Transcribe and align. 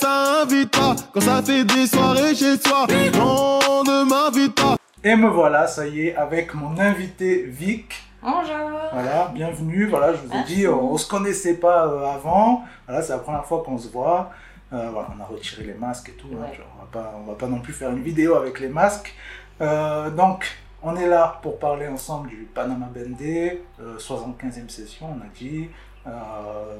ça 0.00 0.42
invite 0.42 0.70
pas. 0.70 0.96
Quand 1.12 1.20
ça 1.20 1.42
fait 1.42 1.64
des 1.64 1.86
soirées 1.86 2.34
chez 2.34 2.56
soi, 2.58 2.86
non, 3.14 3.58
ne 3.84 4.04
m'invite 4.08 4.54
pas. 4.54 4.76
Et 5.04 5.16
me 5.16 5.28
voilà, 5.28 5.66
ça 5.66 5.86
y 5.86 6.08
est, 6.08 6.16
avec 6.16 6.54
mon 6.54 6.78
invité 6.78 7.42
Vic. 7.46 7.92
Bonjour. 8.22 8.70
Voilà, 8.92 9.30
bienvenue. 9.34 9.86
Voilà, 9.86 10.12
je 10.12 10.18
vous 10.18 10.30
ai 10.32 10.36
Merci. 10.36 10.54
dit, 10.56 10.68
on, 10.68 10.92
on 10.92 10.96
se 10.98 11.08
connaissait 11.08 11.54
pas 11.54 11.86
euh, 11.86 12.04
avant. 12.14 12.64
Voilà, 12.86 13.02
c'est 13.02 13.12
la 13.12 13.18
première 13.18 13.44
fois 13.46 13.62
qu'on 13.64 13.78
se 13.78 13.88
voit. 13.88 14.30
Euh, 14.72 14.88
voilà, 14.92 15.08
on 15.16 15.20
a 15.22 15.24
retiré 15.26 15.64
les 15.64 15.74
masques 15.74 16.10
et 16.10 16.12
tout. 16.12 16.28
hein, 16.34 16.46
genre, 16.56 16.66
on 16.78 16.84
va 16.84 16.88
pas, 17.02 17.14
on 17.18 17.30
va 17.30 17.34
pas 17.36 17.46
non 17.46 17.60
plus 17.60 17.72
faire 17.72 17.90
une 17.90 18.02
vidéo 18.02 18.34
avec 18.36 18.60
les 18.60 18.68
masques. 18.68 19.14
Euh, 19.60 20.10
donc, 20.10 20.46
on 20.82 20.96
est 20.96 21.06
là 21.08 21.38
pour 21.42 21.58
parler 21.58 21.88
ensemble 21.88 22.28
du 22.28 22.48
Panama 22.54 22.86
Bendé, 22.94 23.62
euh, 23.80 23.98
75e 23.98 24.68
session, 24.68 25.06
on 25.16 25.20
a 25.20 25.28
dit, 25.34 25.68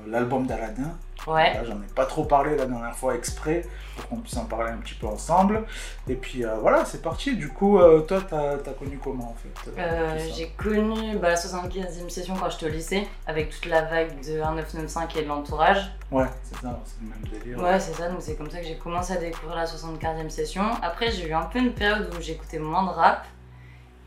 l'album 0.07 0.47
d'Aladin. 0.47 0.93
Ouais. 1.27 1.53
Voilà, 1.53 1.65
J'en 1.65 1.77
ai 1.77 1.95
pas 1.95 2.07
trop 2.07 2.25
parlé 2.25 2.57
la 2.57 2.65
dernière 2.65 2.97
fois 2.97 3.15
exprès 3.15 3.67
pour 3.97 4.09
qu'on 4.09 4.17
puisse 4.17 4.37
en 4.39 4.47
parler 4.47 4.71
un 4.73 4.79
petit 4.79 4.95
peu 4.95 5.07
ensemble. 5.07 5.65
Et 6.09 6.15
puis 6.15 6.45
euh, 6.45 6.55
voilà, 6.61 6.85
c'est 6.87 7.03
parti. 7.03 7.37
Du 7.37 7.49
coup, 7.51 7.79
euh, 7.79 8.01
toi, 8.01 8.23
t'as 8.29 8.55
as 8.55 8.75
connu 8.79 8.99
comment 9.03 9.31
en 9.31 9.35
fait 9.35 9.71
euh, 9.71 9.75
Euh, 9.79 10.29
j'ai 10.35 10.49
connu 10.57 11.19
bah, 11.19 11.29
la 11.29 11.35
75e 11.35 12.09
session 12.09 12.35
quand 12.41 12.49
j'étais 12.49 12.67
au 12.67 12.71
lycée, 12.71 13.07
avec 13.27 13.51
toute 13.51 13.67
la 13.67 13.83
vague 13.83 14.19
de 14.25 14.33
1995 14.33 15.09
et 15.19 15.23
de 15.23 15.29
l'entourage. 15.29 15.93
Ouais, 16.11 16.27
c'est 16.43 16.57
ça, 16.59 16.81
c'est 16.85 17.03
le 17.03 17.09
même 17.11 17.41
délire. 17.41 17.63
Ouais, 17.63 17.79
c'est 17.79 17.93
ça, 17.95 18.09
donc 18.09 18.23
c'est 18.23 18.37
comme 18.37 18.51
ça 18.51 18.59
que 18.59 18.67
j'ai 18.67 18.79
commencé 18.79 19.13
à 19.13 19.17
découvrir 19.17 19.57
la 19.57 19.67
75e 19.67 20.31
session. 20.31 20.63
Après, 20.83 21.11
j'ai 21.11 21.29
eu 21.29 21.35
un 21.35 21.43
peu 21.43 21.59
une 21.59 21.73
période 21.73 22.11
où 22.17 22.21
j'écoutais 22.21 22.59
moins 22.59 22.85
de 22.85 22.91
rap. 22.91 23.27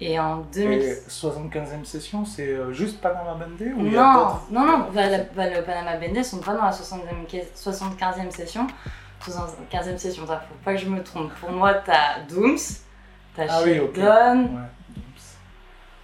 Et 0.02 0.20
en 0.20 0.38
2000. 0.54 0.82
Et 0.82 0.94
75e 1.08 1.86
session, 1.86 2.26
c'est 2.26 2.48
euh, 2.48 2.74
juste 2.74 3.00
Panama 3.00 3.36
Bandé 3.36 3.72
ou 3.74 3.86
il 3.86 3.94
y 3.94 3.98
a 3.98 4.02
Non, 4.02 4.40
non, 4.52 4.66
non, 4.66 4.88
bah, 4.94 5.08
la- 5.08 5.20
bah, 5.20 5.50
le 5.50 5.62
Panama 5.64 5.96
Bendé 5.98 6.24
sont 6.24 6.40
pas 6.40 6.54
dans 6.56 6.64
la 6.66 6.72
75e, 6.72 7.26
ca- 7.30 7.46
75e 7.56 8.32
session. 8.32 8.68
75e 9.26 9.98
session, 9.98 10.26
t'as- 10.26 10.40
faut 10.40 10.56
pas 10.66 10.74
que 10.74 10.80
je 10.80 10.90
me 10.90 11.02
trompe. 11.04 11.32
Pour 11.40 11.52
moi, 11.52 11.74
t'as 11.76 12.20
Dooms, 12.30 12.58
t'as 13.36 13.46
Ah 13.50 13.62
oui, 13.64 13.80
ok. 13.80 13.96
Sheldon, 13.96 14.42
Ouais. 14.42 14.62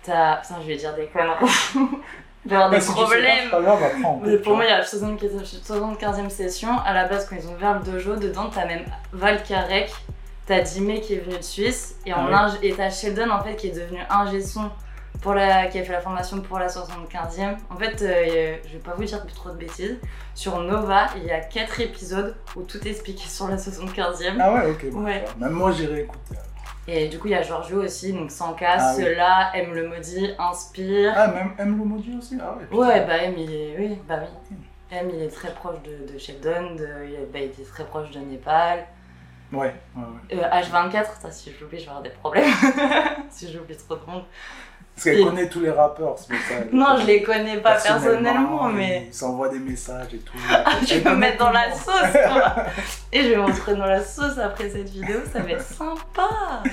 t'as. 0.03 0.37
Putain, 0.37 0.55
je 0.61 0.67
vais 0.67 0.77
dire 0.77 0.95
des 0.95 1.07
conneries. 1.07 1.45
avoir 2.49 2.69
Bah, 2.69 2.75
des 2.77 2.81
si 2.81 2.91
problèmes. 2.91 3.23
c'est 3.43 3.49
pas 3.49 3.61
grave, 3.61 3.79
Mais 4.23 4.37
pour 4.37 4.55
moi, 4.55 4.63
il 4.65 4.69
y 4.69 4.71
a 4.71 4.77
la 4.77 4.83
75e, 4.85 5.43
75e 5.43 6.29
session. 6.29 6.79
À 6.85 6.93
la 6.93 7.05
base, 7.07 7.27
quand 7.29 7.35
ils 7.35 7.47
ont 7.47 7.53
ouvert 7.53 7.77
le 7.79 7.83
dojo, 7.83 8.15
dedans, 8.15 8.49
t'as 8.53 8.65
même 8.65 8.85
Val 9.11 9.43
Karek, 9.43 9.91
t'as 10.49 10.61
Dime 10.61 10.99
qui 10.99 11.13
est 11.13 11.19
venu 11.19 11.37
de 11.37 11.41
Suisse, 11.43 11.95
et, 12.05 12.13
en 12.13 12.25
Ah 12.33 12.49
et 12.63 12.73
t'as 12.73 12.89
Sheldon 12.89 13.29
en 13.29 13.41
fait 13.43 13.55
qui 13.55 13.67
est 13.67 13.75
devenu 13.75 13.99
ingé 14.09 14.41
son 14.41 14.69
pour 15.21 15.33
la, 15.33 15.67
qui 15.67 15.77
a 15.79 15.83
fait 15.83 15.91
la 15.91 16.01
formation 16.01 16.41
pour 16.41 16.59
la 16.59 16.67
75e. 16.67 17.57
En 17.69 17.75
fait, 17.75 18.01
euh, 18.01 18.55
je 18.65 18.73
vais 18.73 18.79
pas 18.83 18.93
vous 18.95 19.03
dire 19.03 19.25
trop 19.27 19.49
de 19.49 19.55
bêtises. 19.57 19.97
Sur 20.33 20.59
Nova, 20.61 21.07
il 21.17 21.25
y 21.25 21.31
a 21.31 21.39
4 21.41 21.81
épisodes 21.81 22.35
où 22.55 22.63
tout 22.63 22.77
est 22.87 22.91
expliqué 22.91 23.27
sur 23.27 23.47
la 23.47 23.57
75e. 23.57 24.37
Ah 24.39 24.53
ouais, 24.53 24.71
ok. 24.71 24.89
bon, 24.91 25.03
Ouais. 25.03 25.25
va. 25.37 25.45
Même 25.47 25.55
moi, 25.55 25.71
j'irai 25.71 26.01
écouter. 26.01 26.35
Et 26.87 27.07
du 27.09 27.19
coup, 27.19 27.27
il 27.27 27.31
y 27.31 27.35
a 27.35 27.41
Giorgio 27.43 27.83
aussi, 27.83 28.13
donc 28.13 28.31
sans 28.31 28.53
cas, 28.53 28.77
Ah 28.79 28.93
oui. 28.97 29.03
cela, 29.03 29.51
aime 29.55 29.73
le 29.73 29.87
maudit, 29.89 30.31
inspire. 30.39 31.13
Ah, 31.15 31.27
même 31.27 31.51
M. 31.59 31.77
le 31.77 31.83
maudit 31.85 32.15
aussi? 32.17 32.37
Ah 32.41 32.55
ouais. 32.57 32.63
putain. 32.65 32.77
Ouais, 32.77 33.05
bah 33.05 33.17
M, 33.17 33.33
il 33.37 33.53
est, 33.53 33.75
oui, 33.77 33.97
bah 34.07 34.19
oui. 34.21 34.57
M, 34.91 35.09
il 35.13 35.21
est 35.21 35.27
très 35.29 35.53
proche 35.53 35.75
de, 35.83 36.11
de 36.11 36.17
Sheldon, 36.17 36.75
de, 36.75 36.87
il, 37.07 37.13
est- 37.15 37.29
bah, 37.31 37.39
il 37.39 37.65
très 37.65 37.83
proche 37.85 38.09
de 38.11 38.19
Népal. 38.19 38.85
Ouais, 39.51 39.73
ouais, 39.95 40.03
ouais. 40.37 40.43
Euh, 40.43 40.61
H24, 40.61 41.05
ça, 41.21 41.31
si 41.31 41.51
je 41.51 41.63
l'oublie, 41.63 41.79
je 41.79 41.83
vais 41.85 41.89
avoir 41.89 42.03
des 42.03 42.09
problèmes. 42.11 42.51
si 43.29 43.51
j'oublie 43.51 43.75
trop 43.77 43.95
de 43.95 44.05
monde. 44.11 44.23
Parce 44.95 45.05
qu'elle 45.05 45.19
Et- 45.19 45.23
connaît 45.23 45.47
tous 45.49 45.61
les 45.61 45.71
rappeurs, 45.71 46.17
ça. 46.19 46.25
elle 46.51 46.69
Non, 46.77 46.97
je 46.99 47.05
les 47.07 47.23
connais 47.23 47.57
pas 47.57 47.75
personnellement, 47.75 48.69
ils 48.69 48.75
mais 48.75 49.07
s'envoient 49.11 49.49
des 49.49 49.59
messages 49.59 50.13
et 50.13 50.17
tout. 50.19 50.37
je 50.85 50.95
vais 50.95 51.09
me 51.09 51.15
mettre 51.15 51.37
dans 51.37 51.51
la 51.51 51.71
sauce, 51.73 52.11
quoi. 52.27 52.65
Et 53.13 53.23
je 53.23 53.29
vais 53.29 53.37
m'entrer 53.37 53.75
dans 53.75 53.85
la 53.85 54.03
sauce 54.03 54.37
après 54.37 54.69
cette 54.69 54.89
vidéo, 54.89 55.19
ça 55.31 55.39
va 55.39 55.51
être 55.51 55.63
sympa. 55.63 56.63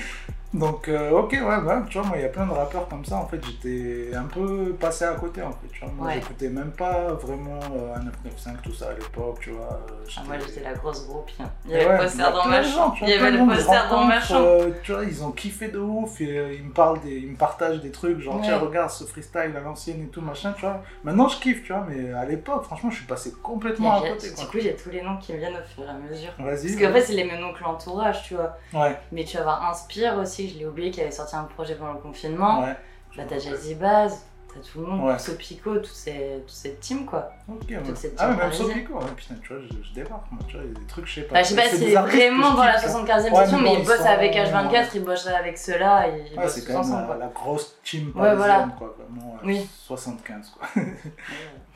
Donc, 0.57 0.87
euh, 0.89 1.11
ok, 1.11 1.31
ouais, 1.33 1.39
ouais, 1.57 1.75
tu 1.89 1.97
vois, 1.99 2.07
moi, 2.07 2.17
il 2.17 2.23
y 2.23 2.25
a 2.25 2.29
plein 2.29 2.45
de 2.47 2.51
rappeurs 2.51 2.87
comme 2.87 3.05
ça, 3.05 3.17
en 3.17 3.27
fait, 3.27 3.39
j'étais 3.45 4.15
un 4.15 4.23
peu 4.23 4.73
passé 4.79 5.05
à 5.05 5.13
côté, 5.13 5.41
en 5.43 5.51
fait, 5.51 5.67
tu 5.71 5.79
vois. 5.81 5.93
Moi, 5.93 6.07
Ouais. 6.07 6.13
j'écoutais 6.15 6.49
même 6.49 6.71
pas 6.71 7.13
vraiment 7.13 7.59
euh, 7.75 7.95
un 7.95 7.99
995, 8.03 8.57
tout 8.63 8.73
ça 8.73 8.89
à 8.89 8.93
l'époque, 8.93 9.37
tu 9.41 9.51
vois. 9.51 9.65
euh, 9.89 10.05
Ah, 10.17 10.21
moi, 10.25 10.35
j'étais 10.39 10.61
la 10.63 10.73
grosse 10.73 11.05
groupie. 11.07 11.35
hein. 11.39 11.49
Il 11.65 11.71
y 11.71 11.75
avait 11.75 11.85
ouais, 11.85 11.91
le 11.93 11.97
poster 12.03 12.17
il 12.17 12.21
y 12.21 12.27
a 12.27 12.31
dans 12.31 12.45
ma 12.47 12.63
chambre. 12.63 12.95
Il 13.01 13.09
y 13.09 13.13
avait 13.13 13.31
le 13.31 13.45
poster 13.45 13.89
dans 13.89 14.03
ma 14.05 14.19
chambre. 14.21 14.45
euh, 14.47 14.71
tu 14.83 14.91
vois, 14.93 15.03
ils 15.03 15.23
ont 15.23 15.31
kiffé 15.31 15.67
de 15.67 15.77
ouf, 15.79 16.21
et 16.21 16.37
euh, 16.39 16.53
ils 16.53 16.63
me 16.63 16.71
parlent 16.73 17.01
des, 17.01 17.17
ils 17.17 17.31
me 17.31 17.37
partagent 17.37 17.81
des 17.81 17.91
trucs, 17.91 18.19
genre, 18.19 18.37
Ouais. 18.37 18.41
tiens, 18.43 18.57
regarde 18.57 18.89
ce 18.89 19.03
freestyle 19.03 19.53
à 19.55 19.59
l'ancienne 19.59 20.01
et 20.05 20.07
tout, 20.07 20.21
machin, 20.21 20.53
tu 20.55 20.61
vois. 20.61 20.81
Maintenant, 21.03 21.27
je 21.27 21.37
kiffe, 21.39 21.63
tu 21.63 21.71
vois, 21.71 21.85
mais 21.87 22.11
à 22.13 22.25
l'époque, 22.25 22.63
franchement, 22.63 22.89
je 22.89 22.95
suis 22.97 23.05
passé 23.05 23.31
complètement 23.43 23.97
à 24.01 24.07
côté, 24.09 24.29
Du 24.31 24.35
coup, 24.47 24.57
j'ai 24.59 24.75
tous 24.75 24.89
les 24.89 25.01
noms 25.03 25.17
qui 25.17 25.33
me 25.33 25.37
viennent 25.37 25.53
au 25.57 25.63
fur 25.75 25.83
et 25.83 25.89
à 25.89 25.93
mesure. 25.93 26.31
Parce 26.35 26.75
qu'en 26.75 26.91
fait, 26.93 27.01
c'est 27.01 27.13
les 27.13 27.25
mêmes 27.25 27.41
noms 27.41 27.53
que 27.53 27.63
l'entourage, 27.63 28.23
tu 28.23 28.33
vois. 28.35 28.57
Ouais, 28.73 28.97
Mais 29.11 29.23
tu 29.23 29.35
vas 29.37 29.41
avoir 29.41 29.69
Inspire 29.69 30.17
aussi, 30.17 30.46
je 30.47 30.57
l'ai 30.57 30.65
oublié, 30.65 30.91
qui 30.91 31.01
avait 31.01 31.11
sorti 31.11 31.35
un 31.35 31.43
projet 31.43 31.75
pendant 31.75 31.93
le 31.93 31.99
confinement. 31.99 32.61
ouais. 32.61 32.75
Bah, 33.15 33.23
t'as 33.27 33.39
Jazzy 33.39 33.75
Baz, 33.75 34.25
t'as 34.53 34.59
tout 34.61 34.79
le 34.81 34.85
monde, 34.87 35.07
Ouais. 35.09 35.19
Sopico, 35.19 35.75
toute, 35.75 35.85
ces, 35.87 36.41
toute 36.45 36.49
cette 36.49 36.79
team, 36.79 37.05
quoi. 37.05 37.29
Ok, 37.49 37.69
ouais. 37.69 37.77
Toute 37.85 37.97
cette 37.97 38.15
Ah, 38.17 38.27
team 38.27 38.35
mais 38.37 38.43
même. 38.43 38.53
Sopico, 38.53 38.93
ouais, 38.93 39.05
putain, 39.15 39.35
tu 39.41 39.53
vois, 39.53 39.61
je, 39.63 39.87
je 39.87 39.93
débarque, 39.93 40.31
moi, 40.31 40.41
tu 40.47 40.55
vois, 40.57 40.65
il 40.65 40.73
y 40.73 40.75
a 40.75 40.79
des 40.79 40.85
trucs, 40.85 41.05
je 41.05 41.13
sais 41.15 41.21
pas. 41.21 41.35
Bah, 41.35 41.43
je 41.43 41.47
sais 41.49 41.55
pas 41.55 41.61
C'est 41.63 41.93
vraiment 41.95 42.53
dans 42.53 42.63
la 42.63 42.73
kiffe, 42.73 42.85
hein. 42.95 43.05
75e 43.05 43.31
Ouais, 43.33 43.43
session, 43.45 43.59
mais 43.61 43.73
ils 43.75 43.85
bosse 43.85 43.97
sont- 43.97 44.05
avec 44.05 44.33
H24, 44.35 44.87
il 44.95 45.03
bosse 45.03 45.27
avec 45.27 45.57
ceux-là, 45.57 46.07
ils 46.07 46.37
Ouais, 46.37 46.43
bossent 46.43 46.53
c'est 46.53 46.61
quand 46.65 46.73
même 46.83 46.93
ensemble, 46.93 47.19
la, 47.19 47.27
grosse 47.27 47.75
team 47.83 48.11
parisienne, 48.13 48.71
quoi, 48.77 48.95
vraiment, 48.97 49.37
Oui. 49.43 49.67
75, 49.85 50.49
quoi. 50.57 50.67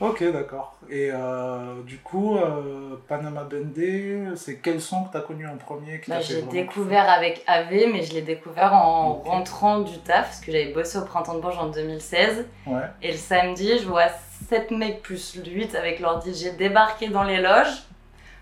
ok, 0.00 0.32
d'accord. 0.32 0.76
Et 0.90 1.10
euh, 1.12 1.82
du 1.84 1.98
coup, 1.98 2.36
euh, 2.36 2.96
Panama 3.08 3.44
Bendé, 3.44 4.24
c'est 4.36 4.56
quel 4.58 4.80
son 4.80 5.04
que 5.04 5.12
t'as 5.12 5.20
connu 5.20 5.46
en 5.46 5.56
premier 5.56 6.00
qui 6.00 6.10
Bah, 6.10 6.20
j'ai 6.20 6.42
découvert 6.42 7.08
avec 7.08 7.42
AV, 7.46 7.86
mais 7.92 8.02
je 8.02 8.12
l'ai 8.14 8.22
découvert 8.22 8.74
en 8.74 9.12
Ok. 9.12 9.26
rentrant 9.26 9.80
du 9.80 9.96
taf, 9.98 10.26
parce 10.26 10.40
que 10.40 10.50
j'avais 10.52 10.72
bossé 10.72 10.98
au 10.98 11.02
Printemps 11.04 11.34
de 11.34 11.40
Bourges 11.40 11.58
en 11.58 11.68
2016. 11.68 12.46
Ouais. 12.66 12.82
Et 13.02 13.12
le 13.12 13.18
samedi, 13.18 13.78
je 13.78 13.86
vois 13.86 14.08
7 14.48 14.70
mecs 14.70 15.02
plus 15.02 15.34
8 15.34 15.74
avec 15.74 16.00
leur 16.00 16.22
DJ 16.24 16.56
débarquer 16.56 17.08
dans 17.08 17.24
les 17.24 17.40
loges. 17.40 17.82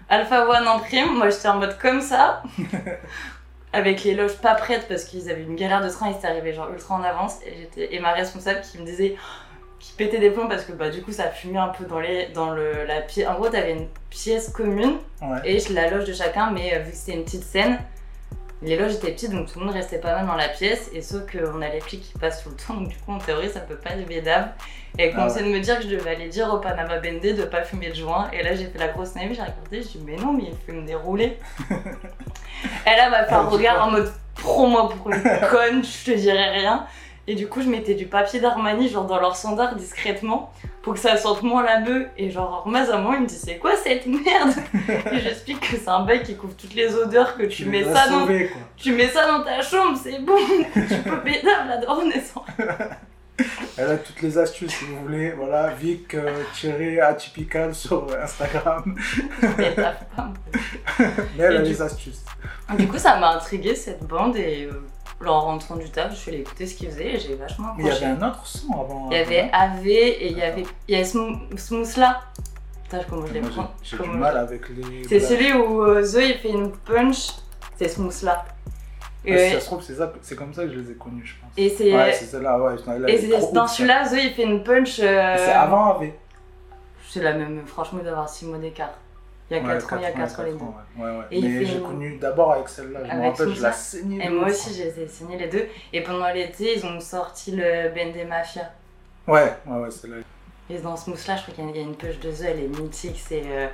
Alpha 0.08 0.48
One 0.48 0.66
en 0.66 0.80
prime, 0.80 1.16
moi 1.16 1.30
j'étais 1.30 1.48
en 1.48 1.56
mode 1.58 1.78
comme 1.78 2.00
ça. 2.00 2.42
avec 3.72 4.02
les 4.02 4.14
loges 4.14 4.36
pas 4.38 4.54
prêtes 4.54 4.88
parce 4.88 5.04
qu'ils 5.04 5.30
avaient 5.30 5.42
une 5.42 5.56
galère 5.56 5.82
de 5.82 5.88
train, 5.88 6.10
ils 6.10 6.16
étaient 6.16 6.26
arrivés 6.26 6.52
genre 6.52 6.70
ultra 6.70 6.96
en 6.96 7.02
avance. 7.02 7.38
Et, 7.46 7.54
j'étais... 7.60 7.94
et 7.94 8.00
ma 8.00 8.12
responsable 8.12 8.60
qui 8.60 8.78
me 8.78 8.84
disait, 8.84 9.16
qui 9.78 9.92
pétait 9.92 10.18
des 10.18 10.30
plombs 10.30 10.48
parce 10.48 10.64
que 10.64 10.72
bah, 10.72 10.90
du 10.90 11.02
coup 11.02 11.12
ça 11.12 11.28
fumait 11.30 11.58
un 11.58 11.68
peu 11.68 11.84
dans, 11.84 12.00
les... 12.00 12.26
dans 12.28 12.50
le... 12.50 12.84
la 12.86 13.00
pièce. 13.00 13.28
En 13.28 13.34
gros, 13.34 13.48
t'avais 13.48 13.72
une 13.72 13.88
pièce 14.10 14.50
commune 14.50 14.98
Ouais. 15.22 15.38
et 15.44 15.72
la 15.72 15.90
loge 15.90 16.06
de 16.06 16.12
chacun, 16.14 16.50
mais 16.50 16.74
euh, 16.74 16.78
vu 16.78 16.90
que 16.92 16.96
c'était 16.96 17.12
une 17.12 17.24
petite 17.24 17.44
scène, 17.44 17.78
les 18.62 18.76
loges 18.76 18.94
étaient 18.94 19.12
petites 19.12 19.30
donc 19.30 19.50
tout 19.50 19.58
le 19.58 19.66
monde 19.66 19.74
restait 19.74 19.98
pas 19.98 20.14
mal 20.16 20.26
dans 20.26 20.34
la 20.34 20.48
pièce 20.48 20.90
et 20.92 21.00
sauf 21.00 21.22
qu'on 21.30 21.62
a 21.62 21.68
les 21.68 21.80
flics 21.80 22.02
qui 22.02 22.18
passent 22.18 22.42
tout 22.42 22.50
le 22.50 22.56
temps 22.56 22.74
donc 22.80 22.88
du 22.88 22.96
coup 22.96 23.12
en 23.12 23.18
théorie 23.18 23.48
ça 23.48 23.60
peut 23.60 23.76
pas 23.76 23.94
lever 23.94 24.20
d'âme. 24.20 24.50
Et 24.98 25.04
elle 25.04 25.12
Ah 25.14 25.16
commençait 25.18 25.44
de 25.44 25.48
me 25.48 25.60
dire 25.60 25.76
que 25.76 25.84
je 25.84 25.88
devais 25.88 26.10
aller 26.10 26.28
dire 26.28 26.52
au 26.52 26.58
Panama 26.58 26.98
Bendé 26.98 27.32
de 27.32 27.44
pas 27.44 27.62
fumer 27.62 27.88
le 27.88 27.94
joint 27.94 28.28
et 28.32 28.42
là 28.42 28.54
j'ai 28.54 28.66
fait 28.66 28.78
la 28.78 28.88
grosse 28.88 29.14
naïve, 29.14 29.34
j'ai 29.34 29.42
regardé, 29.42 29.82
j'ai 29.82 29.98
dit 29.98 30.02
mais 30.04 30.16
non 30.16 30.32
mais 30.32 30.44
il 30.48 30.56
fume 30.66 30.84
des 30.84 30.94
roulés. 30.94 31.38
elle 32.84 32.96
là 32.96 33.08
m'a 33.10 33.24
fait 33.24 33.34
un 33.34 33.42
regard 33.42 33.86
en 33.86 33.90
mode 33.92 34.12
prends-moi 34.34 34.88
pour 34.88 35.10
une 35.10 35.22
conne, 35.50 35.84
je 35.84 36.12
te 36.12 36.16
dirai 36.16 36.50
rien. 36.50 36.86
Et 37.30 37.36
du 37.36 37.46
coup 37.46 37.62
je 37.62 37.68
mettais 37.68 37.94
du 37.94 38.06
papier 38.06 38.40
d'Armani 38.40 38.88
genre 38.88 39.04
dans 39.06 39.20
leur 39.20 39.36
standard 39.36 39.76
discrètement 39.76 40.52
pour 40.82 40.94
que 40.94 40.98
ça 40.98 41.16
sente 41.16 41.44
moins 41.44 41.62
la 41.62 41.78
bœuf 41.78 42.08
et 42.18 42.28
genre 42.28 42.66
Maz 42.66 42.90
à 42.90 42.98
moi 42.98 43.14
il 43.18 43.22
me 43.22 43.26
dit 43.28 43.36
c'est 43.36 43.58
quoi 43.58 43.76
cette 43.76 44.06
merde? 44.06 44.50
Et 45.12 45.20
j'explique 45.20 45.60
que 45.60 45.76
c'est 45.76 45.88
un 45.88 46.00
bail 46.00 46.24
qui 46.24 46.34
couvre 46.34 46.56
toutes 46.56 46.74
les 46.74 46.92
odeurs 46.92 47.36
que 47.36 47.44
tu, 47.44 47.66
mets 47.66 47.84
ça 47.84 48.08
dans 48.08 48.26
quoi. 48.26 48.34
tu 48.76 48.92
mets 48.94 49.06
ça 49.06 49.28
dans 49.28 49.44
ta 49.44 49.62
chambre 49.62 49.96
c'est 50.02 50.18
bon 50.24 50.34
tu 50.74 50.96
peux 51.08 51.20
pédale 51.20 51.80
la 51.86 51.92
renaissance 51.94 52.44
Elle 53.78 53.90
a 53.92 53.96
toutes 53.96 54.20
les 54.20 54.36
astuces, 54.36 54.74
si 54.74 54.84
vous 54.84 55.00
voulez. 55.00 55.30
Voilà, 55.30 55.68
Vic 55.68 56.14
euh, 56.14 56.42
tiré 56.54 57.00
atypical 57.00 57.74
sur 57.74 58.06
Instagram. 58.22 58.94
Ta 59.40 59.92
femme. 60.14 60.34
Mais 60.98 61.44
elle 61.44 61.54
Et 61.54 61.56
a 61.56 61.62
du- 61.62 61.70
les 61.70 61.80
astuces. 61.80 62.22
Du 62.76 62.86
coup, 62.86 62.98
ça 62.98 63.18
m'a 63.18 63.36
intrigué 63.36 63.74
cette 63.74 64.04
bande 64.04 64.36
et 64.36 64.64
euh, 64.70 64.82
en 65.28 65.40
rentrant 65.40 65.76
du 65.76 65.90
taf, 65.90 66.12
je 66.12 66.16
suis 66.16 66.30
allée 66.30 66.40
écouter 66.40 66.66
ce 66.66 66.74
qu'ils 66.74 66.88
faisaient 66.90 67.14
et 67.14 67.18
j'ai 67.18 67.34
vachement 67.34 67.74
Mais 67.76 67.82
il 67.84 67.86
y 67.86 67.90
accroché. 67.90 68.06
avait 68.06 68.22
un 68.22 68.28
autre 68.28 68.46
son 68.46 68.72
avant. 68.72 69.08
Il 69.10 69.16
y 69.18 69.20
avait 69.20 69.50
AV 69.52 69.86
et 69.86 70.30
il 70.30 70.38
y 70.38 70.42
avait, 70.42 70.64
il 70.88 70.92
y 70.94 70.96
avait 70.96 71.04
Smooth 71.04 71.96
là. 71.96 72.20
Putain, 72.84 73.00
comment 73.08 73.26
je 73.26 73.38
prends 73.50 73.68
j'ai- 73.82 73.96
du 73.98 74.08
mal 74.08 74.36
avec 74.38 74.62
les. 74.70 75.04
C'est 75.08 75.20
celui 75.20 75.52
où 75.52 75.82
euh, 75.84 76.02
il 76.02 76.34
fait 76.38 76.50
une 76.50 76.72
punch, 76.72 77.28
c'est 77.76 77.88
Smooth 77.88 78.22
là. 78.22 78.44
Et, 79.24 79.34
Ah, 79.34 79.38
si 79.38 79.52
ça 79.52 79.60
se 79.60 79.66
trouve, 79.66 79.82
c'est 79.82 79.94
ça- 79.96 80.12
c'est 80.22 80.34
comme 80.34 80.54
ça 80.54 80.64
que 80.64 80.70
je 80.72 80.78
les 80.78 80.90
ai 80.92 80.94
connus, 80.94 81.22
je 81.26 81.34
pense. 81.40 81.50
et 81.56 81.68
c'est 81.68 81.94
Ouais, 81.94 82.12
c'est 82.14 82.24
celle-là, 82.24 82.58
ouais. 82.58 82.74
et 83.08 83.18
c'est- 83.18 83.52
dans 83.52 83.66
celui-là, 83.66 84.08
Zoé 84.08 84.20
il 84.24 84.30
fait 84.32 84.44
une 84.44 84.64
punch. 84.64 84.96
ça. 84.96 85.02
euh, 85.02 85.36
C'est 85.36 85.52
avant 85.52 85.90
AV. 85.96 86.12
C'est 87.06 87.20
la 87.22 87.34
même, 87.34 87.66
franchement, 87.66 87.98
il 88.00 88.04
doit 88.04 88.10
y 88.10 88.14
avoir 88.14 88.28
6 88.30 88.46
mois 88.46 88.56
d'écart. 88.58 88.94
Il 89.50 89.56
y 89.56 89.60
a 89.60 89.62
Ouais, 89.64 89.68
4 89.74 89.92
ans, 89.92 89.96
il 89.96 90.02
y 90.02 90.06
a 90.06 90.12
4 90.12 90.40
ans 90.40 90.42
les 90.44 90.52
deux. 90.52 90.58
Et 91.32 91.40
Mais 91.42 91.64
j'ai 91.64 91.80
connu 91.80 92.16
d'abord 92.18 92.52
avec 92.52 92.68
celle-là. 92.68 93.00
Je 93.04 93.14
me 93.16 93.22
rappelle, 93.28 93.54
je 93.54 93.62
la 93.62 93.72
saignais. 93.72 94.24
Et 94.24 94.28
moi 94.28 94.48
aussi, 94.48 94.72
j'ai 94.74 95.08
signé 95.08 95.36
les 95.38 95.48
deux. 95.48 95.66
Et 95.92 96.02
pendant 96.02 96.28
l'été, 96.32 96.76
ils 96.78 96.86
ont 96.86 97.00
sorti 97.00 97.52
le 97.52 97.88
Bendé 97.88 98.24
Mafia. 98.24 98.70
Ouais, 99.26 99.52
ouais, 99.66 99.78
ouais, 99.80 99.90
celle-là. 99.90 100.16
Et 100.68 100.78
dans 100.78 100.96
ce 100.96 101.10
mousse 101.10 101.26
là, 101.26 101.36
je 101.36 101.42
crois 101.42 101.54
qu'il 101.54 101.76
y 101.76 101.78
a- 101.80 101.82
une 101.82 101.96
pêche 101.96 102.20
de 102.20 102.28
œufs, 102.28 102.42
elle 102.44 102.60
est 102.60 102.68
mythique. 102.80 103.20
C'est 103.26 103.42
euh, 103.44 103.66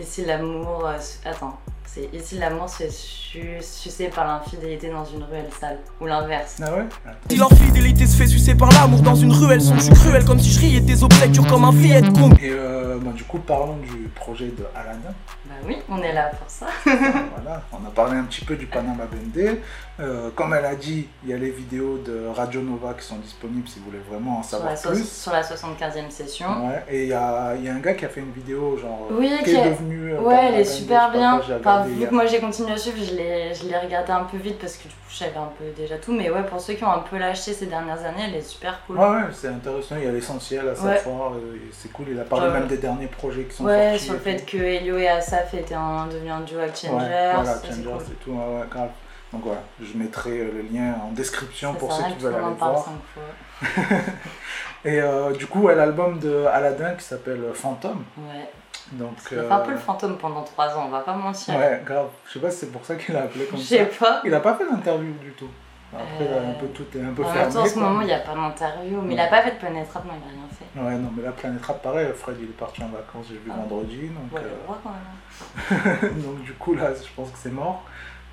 ici 0.00 0.24
l'amour. 0.24 0.84
euh, 0.88 0.96
attends, 1.24 1.58
C'est 1.92 2.08
ici 2.16 2.38
l'amour 2.38 2.68
se 2.68 2.76
fait 2.84 2.90
su- 2.90 3.56
sucer 3.60 4.08
par 4.08 4.24
l'infidélité 4.24 4.90
dans 4.90 5.04
une 5.04 5.24
ruelle 5.24 5.48
sale. 5.58 5.78
Ou 6.00 6.06
l'inverse. 6.06 6.56
Ah 6.62 6.72
ouais? 6.76 6.84
Si 7.28 7.36
leur 7.36 7.50
fidélité 7.52 8.06
se 8.06 8.16
fait 8.16 8.28
sucer 8.28 8.54
par 8.54 8.70
l'amour 8.70 9.00
dans 9.00 9.16
une 9.16 9.32
ruelle, 9.32 9.60
son 9.60 9.76
jus 9.76 9.90
cruel 9.90 10.24
comme 10.24 10.38
si 10.38 10.50
je 10.50 10.60
riais 10.60 10.80
des 10.80 11.02
obsèques 11.02 11.32
durs 11.32 11.46
comme 11.48 11.64
un 11.64 11.72
Fiat 11.72 12.02
Koum. 12.02 12.32
Et 12.40 12.50
euh, 12.50 12.98
bah, 13.00 13.10
du 13.12 13.24
coup, 13.24 13.38
parlons 13.40 13.76
du 13.78 14.08
projet 14.14 14.46
de 14.46 14.64
Aladdin. 14.74 15.12
Bah 15.46 15.54
oui, 15.66 15.78
on 15.88 16.00
est 16.00 16.12
là 16.12 16.30
pour 16.38 16.48
ça. 16.48 16.66
voilà, 16.84 17.62
on 17.72 17.84
a 17.86 17.90
parlé 17.92 18.16
un 18.18 18.24
petit 18.24 18.44
peu 18.44 18.54
du 18.54 18.66
Panama 18.66 19.04
Bende. 19.10 19.56
Euh, 19.98 20.30
comme 20.34 20.54
elle 20.54 20.64
a 20.64 20.74
dit, 20.76 21.08
il 21.24 21.30
y 21.30 21.34
a 21.34 21.36
les 21.36 21.50
vidéos 21.50 21.98
de 21.98 22.26
Radio 22.34 22.62
Nova 22.62 22.94
qui 22.94 23.04
sont 23.04 23.16
disponibles 23.18 23.68
si 23.68 23.80
vous 23.80 23.86
voulez 23.86 23.98
vraiment 24.08 24.38
en 24.38 24.42
Sur 24.42 24.52
savoir 24.52 24.70
la, 24.70 24.76
so- 24.76 24.90
plus. 24.90 25.06
sur 25.10 25.32
la 25.32 25.42
75e 25.42 26.08
session. 26.10 26.46
Ouais, 26.68 26.84
et 26.88 27.02
il 27.02 27.08
y 27.08 27.12
a, 27.12 27.54
il 27.56 27.64
y 27.64 27.68
a 27.68 27.74
un 27.74 27.80
gars 27.80 27.92
qui 27.94 28.04
a 28.04 28.08
fait 28.08 28.20
une 28.20 28.32
vidéo 28.32 28.78
genre 28.78 29.08
Oui, 29.10 29.30
qui 29.44 29.50
est 29.50 29.54
est- 29.54 29.70
devenu 29.70 30.12
euh, 30.12 30.20
Ouais, 30.20 30.36
Panama 30.36 30.48
elle 30.48 30.54
est 30.54 30.64
Bende, 30.64 30.72
super 30.72 31.12
je 31.12 31.18
bien. 31.18 31.40
Vu 31.84 32.06
que 32.06 32.14
moi 32.14 32.26
j'ai 32.26 32.40
continué 32.40 32.72
à 32.72 32.76
suivre, 32.76 32.98
je 33.02 33.14
l'ai, 33.14 33.78
regardé 33.78 34.12
un 34.12 34.24
peu 34.24 34.36
vite 34.36 34.58
parce 34.58 34.76
que 34.76 34.84
du 34.84 34.94
coup 34.94 35.00
je 35.08 35.16
savais 35.16 35.36
un 35.36 35.50
peu 35.58 35.64
déjà 35.76 35.96
tout. 35.98 36.12
Mais 36.12 36.30
ouais, 36.30 36.42
pour 36.44 36.60
ceux 36.60 36.74
qui 36.74 36.84
ont 36.84 36.90
un 36.92 37.00
peu 37.00 37.18
lâché 37.18 37.52
ces 37.52 37.66
dernières 37.66 38.04
années, 38.04 38.24
elle 38.28 38.34
est 38.36 38.42
super 38.42 38.80
cool. 38.86 38.98
Ouais, 38.98 39.08
ouais, 39.08 39.22
c'est 39.32 39.48
intéressant, 39.48 39.96
il 39.98 40.04
y 40.04 40.08
a 40.08 40.12
l'essentiel 40.12 40.68
à 40.68 40.72
Ouais. 40.72 40.96
savoir, 40.98 41.34
euh, 41.34 41.56
c'est 41.72 41.92
cool, 41.92 42.06
il 42.10 42.20
a 42.20 42.24
parlé 42.24 42.50
même 42.50 42.66
des 42.66 42.78
derniers 42.78 43.06
projets 43.06 43.44
qui 43.44 43.56
sont 43.56 43.64
Ouais, 43.64 43.98
sur 43.98 44.14
le 44.14 44.18
fait 44.18 44.44
que 44.46 44.56
Elio 44.56 44.98
et 44.98 45.08
Asaf 45.08 45.54
étaient 45.54 45.74
un, 45.74 46.06
devenus 46.06 46.32
un 46.32 46.40
duo 46.40 46.58
avec 46.58 46.76
Changers. 46.76 47.04
Ouais, 47.06 47.32
voilà, 47.34 47.54
Changers 47.62 48.04
et 48.10 48.24
tout, 48.24 48.32
ouais, 48.32 48.64
grave. 48.70 48.90
Donc 49.32 49.42
voilà, 49.44 49.62
je 49.80 49.96
mettrai 49.96 50.40
euh, 50.40 50.50
le 50.54 50.62
lien 50.62 50.94
en 51.04 51.12
description 51.12 51.74
pour 51.74 51.92
ceux 51.92 52.02
qui 52.04 52.18
veulent 52.18 52.34
aller 52.34 52.54
voir. 52.58 52.84
cinq 52.84 52.92
fois. 53.14 53.96
Et 54.84 55.00
euh, 55.00 55.32
du 55.32 55.46
coup, 55.46 55.68
l'album 55.68 56.18
de 56.18 56.46
Aladdin 56.46 56.94
qui 56.94 57.04
s'appelle 57.04 57.42
Phantom. 57.54 58.02
Ouais. 58.18 58.48
Donc, 58.92 59.18
fait 59.18 59.38
un 59.38 59.58
peu 59.60 59.70
euh, 59.70 59.74
le 59.74 59.78
fantôme 59.78 60.16
pendant 60.18 60.42
3 60.42 60.76
ans, 60.76 60.84
on 60.86 60.90
va 60.90 61.00
pas 61.00 61.14
mentir. 61.14 61.54
Ouais, 61.56 61.80
grave. 61.84 62.08
Je 62.26 62.32
sais 62.32 62.38
pas 62.40 62.50
si 62.50 62.58
c'est 62.58 62.72
pour 62.72 62.84
ça 62.84 62.96
qu'il 62.96 63.14
a 63.16 63.22
appelé 63.22 63.44
Je 63.44 63.50
comme 63.50 63.60
ça. 63.60 63.66
sais 63.66 63.86
pas. 63.86 64.20
Il 64.24 64.34
a 64.34 64.40
pas 64.40 64.54
fait 64.54 64.64
d'interview 64.68 65.12
du 65.22 65.30
tout. 65.32 65.48
Après, 65.92 66.06
Euh, 66.24 66.50
un 66.50 66.54
peu 66.54 66.66
tout 66.68 66.86
est 66.96 67.02
un 67.02 67.12
peu 67.12 67.24
En 67.24 67.28
fermé. 67.28 67.56
en 67.56 67.66
ce 67.66 67.72
quoi. 67.74 67.82
moment, 67.82 68.00
il 68.02 68.06
n'y 68.06 68.12
a 68.12 68.18
pas 68.20 68.34
d'interview. 68.34 69.00
Mais 69.02 69.14
il 69.14 69.20
a 69.20 69.26
pas 69.28 69.42
fait 69.42 69.52
de 69.52 69.56
Planet 69.56 69.88
Rap, 69.92 70.04
non, 70.04 70.12
il 70.16 70.28
a 70.28 70.30
rien 70.30 70.48
fait. 70.50 70.80
Ouais, 70.80 70.94
non, 71.02 71.10
mais 71.16 71.22
la 71.24 71.32
planète 71.32 71.64
rap, 71.64 71.82
pareil, 71.82 72.08
Fred 72.14 72.36
il 72.38 72.44
est 72.44 72.52
parti 72.56 72.82
en 72.82 72.88
vacances, 72.88 73.26
j'ai 73.28 73.34
vu 73.38 73.50
Ah. 73.50 73.56
vendredi, 73.56 74.08
donc, 74.08 74.32
Ouais, 74.32 74.40
euh, 74.44 74.68
le 74.68 74.74
quand 74.82 76.00
même. 76.10 76.22
donc 76.22 76.42
du 76.42 76.52
coup 76.54 76.74
là, 76.74 76.90
je 76.94 77.08
pense 77.16 77.30
que 77.30 77.38
c'est 77.38 77.50
mort. 77.52 77.82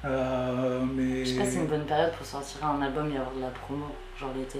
Euh, 0.06 0.82
mais 0.94 1.26
Je 1.26 1.32
sais 1.34 1.40
pas 1.40 1.46
si 1.46 1.52
c'est 1.54 1.58
une 1.58 1.66
bonne 1.68 1.86
période 1.86 2.12
pour 2.14 2.26
sortir 2.26 2.64
un 2.66 2.80
album 2.82 3.12
et 3.12 3.18
avoir 3.18 3.34
de 3.34 3.42
la 3.42 3.48
promo, 3.48 3.86
genre 4.20 4.30
l'été. 4.36 4.60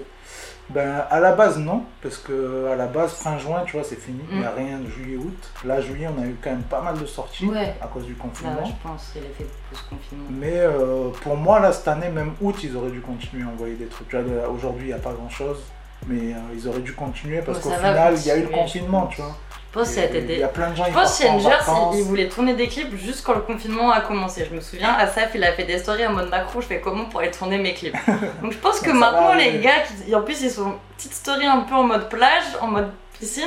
ben, 0.70 1.02
à 1.10 1.18
la 1.20 1.32
base 1.32 1.58
non, 1.58 1.84
parce 2.02 2.18
que 2.18 2.68
à 2.72 2.76
la 2.76 2.86
base 2.86 3.12
fin 3.12 3.38
juin, 3.38 3.62
tu 3.66 3.72
vois, 3.72 3.84
c'est 3.84 3.98
fini, 4.00 4.20
il 4.30 4.38
n'y 4.38 4.44
a 4.44 4.50
Mm. 4.52 4.56
rien 4.56 4.78
de 4.78 4.86
juillet-août. 4.88 5.50
Là, 5.64 5.80
juillet, 5.80 6.08
on 6.16 6.22
a 6.22 6.26
eu 6.26 6.36
quand 6.42 6.50
même 6.50 6.62
pas 6.62 6.80
mal 6.82 6.98
de 6.98 7.06
sorties 7.06 7.46
Ouais. 7.46 7.74
à 7.80 7.86
cause 7.86 8.04
du 8.04 8.12
Bah 8.14 8.22
confinement. 8.24 8.64
je 8.64 8.72
pense, 8.88 9.10
c'est 9.12 9.20
l'effet 9.20 9.46
post-confinement. 9.70 10.26
Mais 10.30 10.58
euh, 10.58 11.08
pour 11.22 11.36
moi, 11.36 11.58
là, 11.60 11.72
cette 11.72 11.88
année, 11.88 12.08
même 12.10 12.32
août, 12.40 12.56
ils 12.62 12.76
auraient 12.76 12.90
dû 12.90 13.00
continuer 13.00 13.44
à 13.44 13.48
envoyer 13.48 13.74
des 13.74 13.86
trucs. 13.86 14.08
Tu 14.08 14.16
vois, 14.18 14.24
là, 14.42 14.48
aujourd'hui, 14.50 14.84
il 14.84 14.88
n'y 14.88 14.92
a 14.92 14.98
pas 14.98 15.12
grand-chose, 15.12 15.58
mais 16.06 16.34
euh, 16.34 16.38
ils 16.54 16.68
auraient 16.68 16.80
dû 16.80 16.92
continuer 16.94 17.40
parce 17.42 17.58
Bon, 17.60 17.70
qu'au 17.70 17.76
final, 17.76 18.14
il 18.16 18.26
y 18.26 18.30
a 18.30 18.36
eu 18.36 18.42
le 18.42 18.48
confinement, 18.48 19.06
tu 19.06 19.20
vois. 19.22 19.36
Je 19.70 19.78
pense 19.78 19.96
Il 19.96 20.02
y 20.02 20.22
des... 20.22 20.42
a 20.42 20.48
plein 20.48 20.70
de 20.70 20.76
gens, 20.76 20.84
Je 20.84 20.90
ils 20.90 20.94
pense 20.94 21.20
ils, 21.20 21.98
ils 21.98 22.04
voulaient 22.04 22.28
tourner 22.28 22.54
des 22.54 22.68
clips 22.68 22.96
juste 22.96 23.22
quand 23.24 23.34
le 23.34 23.42
confinement 23.42 23.90
a 23.90 24.00
commencé. 24.00 24.46
Je 24.48 24.54
me 24.54 24.60
souviens, 24.60 24.94
Asaf, 24.94 25.32
il 25.34 25.44
a 25.44 25.52
fait 25.52 25.64
des 25.64 25.78
stories 25.78 26.06
en 26.06 26.12
mode 26.12 26.30
macro, 26.30 26.60
je 26.60 26.66
fais 26.66 26.80
comment 26.80 27.04
pour 27.04 27.20
aller 27.20 27.30
tourner 27.30 27.58
mes 27.58 27.74
clips. 27.74 27.94
Donc 28.42 28.52
je 28.52 28.58
pense 28.58 28.80
que 28.80 28.90
maintenant, 28.90 29.34
les 29.34 29.58
gars, 29.58 29.80
qui... 29.80 30.10
et 30.10 30.14
en 30.14 30.22
plus, 30.22 30.40
ils 30.42 30.50
sont 30.50 30.74
petite 30.96 31.12
story 31.14 31.46
un 31.46 31.60
peu 31.60 31.74
en 31.74 31.84
mode 31.84 32.08
plage, 32.08 32.44
en 32.60 32.68
mode 32.68 32.90
piscine. 33.18 33.44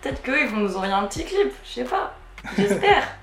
Peut-être 0.00 0.22
qu'eux, 0.22 0.40
ils 0.40 0.48
vont 0.48 0.58
nous 0.58 0.76
envoyer 0.76 0.92
un 0.94 1.04
petit 1.04 1.24
clip, 1.24 1.52
je 1.64 1.70
sais 1.70 1.84
pas. 1.84 2.14
J'espère. 2.56 3.04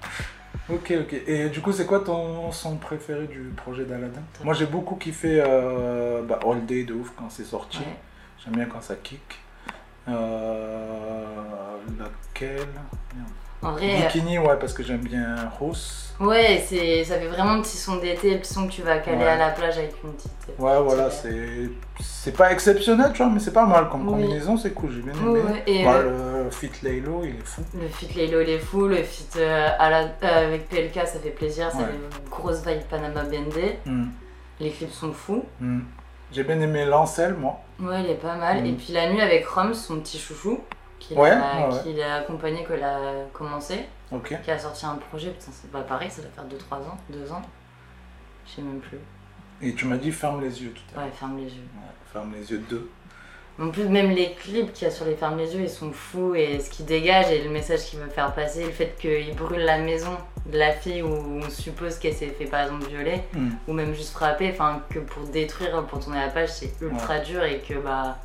Ok, 0.68 0.94
ok. 1.00 1.14
Et 1.28 1.50
du 1.50 1.62
coup, 1.62 1.72
c'est 1.72 1.86
quoi 1.86 2.00
ton 2.00 2.52
son 2.52 2.78
préféré 2.78 3.28
du 3.28 3.54
projet 3.56 3.86
d'Aladin? 3.86 4.24
Moi, 4.44 4.56
j'ai 4.56 4.66
beaucoup 4.66 4.96
kiffé 4.96 5.40
euh, 5.40 6.24
bah, 6.24 6.40
All 6.44 6.66
Day 6.66 6.86
de 6.86 6.94
ouf 6.96 7.12
quand 7.16 7.30
c'est 7.30 7.44
sorti. 7.44 7.78
Ouais. 7.78 7.96
J'aime 8.44 8.56
bien 8.56 8.66
quand 8.66 8.82
ça 8.82 8.96
kick. 8.96 9.22
Euh, 10.08 11.24
laquelle. 12.00 12.68
En 13.62 13.72
vrai, 13.72 13.98
Bikini, 14.04 14.38
ouais, 14.38 14.58
parce 14.60 14.74
que 14.74 14.84
j'aime 14.84 15.00
bien 15.02 15.36
Rose. 15.60 16.14
ouais, 16.20 16.64
c'est... 16.68 17.04
ça 17.04 17.16
fait 17.18 17.26
vraiment 17.28 17.60
petit 17.64 17.78
son 17.78 17.96
d'été, 17.96 18.38
petit 18.38 18.54
son 18.54 18.68
que 18.68 18.72
tu 18.74 18.84
vas 18.84 19.00
caler 19.00 19.18
Ouais. 19.18 19.28
à 19.28 19.38
la 19.38 19.50
plage 19.50 19.78
avec 19.80 19.96
une 20.04 20.14
petite. 20.14 20.32
Ouais, 20.60 20.80
voilà, 20.84 21.10
c'est 21.10 21.72
c'est 22.00 22.36
pas 22.38 22.52
exceptionnel, 22.52 23.12
tu 23.14 23.24
vois, 23.24 23.32
mais 23.32 23.40
c'est 23.40 23.54
pas 23.54 23.66
mal 23.66 23.90
comme 23.90 24.08
Oui. 24.08 24.14
combinaison, 24.22 24.56
c'est 24.58 24.70
cool, 24.72 24.92
j'ai 24.92 25.02
bien 25.02 25.14
aimé. 25.14 25.42
et, 25.66 25.84
Bah, 25.84 25.94
euh, 25.96 26.44
le 26.44 26.52
Fit 26.52 26.70
Laylo, 26.84 27.22
il 27.24 27.30
est 27.38 27.44
fou. 27.46 27.62
Le 27.74 27.88
feat 27.88 28.14
Laylo 28.16 28.42
il 28.42 28.50
est 28.52 28.60
fou, 28.60 28.88
le 28.88 28.98
feat 29.02 29.36
euh, 29.38 29.70
à 29.80 29.90
la- 29.90 30.04
euh, 30.24 30.48
avec 30.48 30.70
PLK 30.70 30.94
ça 31.08 31.20
fait 31.20 31.30
plaisir, 31.32 31.72
ça 31.72 31.80
Ouais. 31.80 31.86
fait 31.86 31.94
une 31.96 32.30
grosse 32.30 32.64
vibe 32.64 32.84
Panama 32.88 33.24
Bende. 33.24 33.54
Hmm, 33.88 34.06
Les 34.60 34.70
clips 34.70 34.92
sont 34.94 35.12
fous. 35.12 35.44
hmm. 35.60 35.80
J'ai 36.32 36.44
bien 36.44 36.60
aimé 36.60 36.86
Lancel, 36.86 37.34
moi. 37.36 37.60
Ouais, 37.80 38.04
il 38.04 38.10
est 38.10 38.16
pas 38.16 38.36
mal. 38.36 38.62
Mm. 38.64 38.66
Et 38.66 38.74
puis 38.74 38.94
la 38.94 39.10
nuit 39.12 39.22
avec 39.22 39.46
Rom, 39.48 39.74
son 39.74 40.00
petit 40.00 40.18
chouchou, 40.18 40.60
qu'il 41.00 41.18
Ouais, 41.18 41.32
a, 41.32 41.70
ouais, 41.70 42.02
a 42.04 42.16
accompagné, 42.16 42.66
qu'il 42.66 42.84
a 42.84 43.26
commencé, 43.34 43.86
Ok. 44.12 44.36
qui 44.44 44.52
a 44.52 44.58
sorti 44.58 44.86
un 44.86 44.96
projet, 44.96 45.32
putain, 45.32 45.52
c'est 45.52 45.72
pas 45.72 45.82
pareil, 45.82 46.10
ça 46.10 46.22
doit 46.22 46.32
faire 46.32 46.46
2-3 46.46 46.82
ans, 46.88 46.98
2 47.10 47.32
ans. 47.32 47.42
Je 48.46 48.52
sais 48.54 48.62
même 48.62 48.80
plus. 48.80 49.00
Et 49.62 49.74
tu 49.74 49.86
m'as 49.86 49.98
dit 49.98 50.12
ferme 50.12 50.42
les 50.42 50.62
yeux 50.62 50.72
tout 50.72 50.82
à 50.94 51.00
l'heure. 51.00 51.06
Ouais, 51.06 51.12
ferme 51.14 51.38
les 51.38 51.44
yeux. 51.46 51.62
Ouais, 51.76 51.94
ferme 52.12 52.34
les 52.34 52.52
yeux 52.52 52.64
2. 52.70 52.90
En 53.60 53.70
plus, 53.70 53.88
même 53.88 54.12
les 54.12 54.34
clips 54.34 54.74
qu'il 54.74 54.86
y 54.86 54.92
a 54.92 54.94
sur 54.94 55.06
les 55.06 55.16
fermes 55.16 55.38
les 55.38 55.56
yeux, 55.56 55.62
ils 55.62 55.70
sont 55.70 55.92
fous 55.92 56.36
et 56.36 56.60
ce 56.60 56.70
qu'il 56.70 56.86
dégage 56.86 57.32
et 57.32 57.42
le 57.42 57.50
message 57.50 57.86
qu'il 57.86 58.00
veut 58.00 58.10
faire 58.10 58.34
passer, 58.34 58.66
le 58.66 58.72
fait 58.72 58.96
qu'il 59.00 59.34
brûle 59.36 59.62
la 59.62 59.78
maison 59.78 60.18
de 60.46 60.58
la 60.58 60.74
fille 60.74 61.02
où 61.02 61.08
on 61.08 61.50
suppose 61.50 61.98
qu'elle 61.98 62.14
s'est 62.14 62.28
fait 62.28 62.46
par 62.46 62.64
exemple 62.64 62.88
violer. 62.88 63.22
Hmm. 63.34 63.52
ou 63.68 63.74
même 63.74 63.94
juste 63.94 64.12
frapper, 64.12 64.52
enfin 64.52 64.82
que 64.90 65.00
pour 65.00 65.24
détruire, 65.24 65.86
pour 65.86 66.00
tourner 66.00 66.20
la 66.20 66.28
page, 66.28 66.50
c'est 66.50 66.74
ultra 66.82 67.20
dur 67.20 67.44
et 67.44 67.60
que 67.60 67.76
bah, 67.76 68.18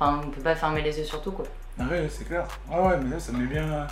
on 0.00 0.30
peut 0.30 0.40
pas 0.40 0.54
fermer 0.54 0.82
les 0.82 0.98
yeux 0.98 1.04
sur 1.04 1.20
tout 1.20 1.32
quoi. 1.32 1.46
Ah 1.78 1.84
ouais, 1.90 2.08
c'est 2.08 2.24
clair. 2.24 2.46
Ah 2.72 2.82
ouais, 2.82 2.96
mais 3.02 3.10
là, 3.10 3.20
ça 3.20 3.32
met 3.32 3.44
bien, 3.44 3.86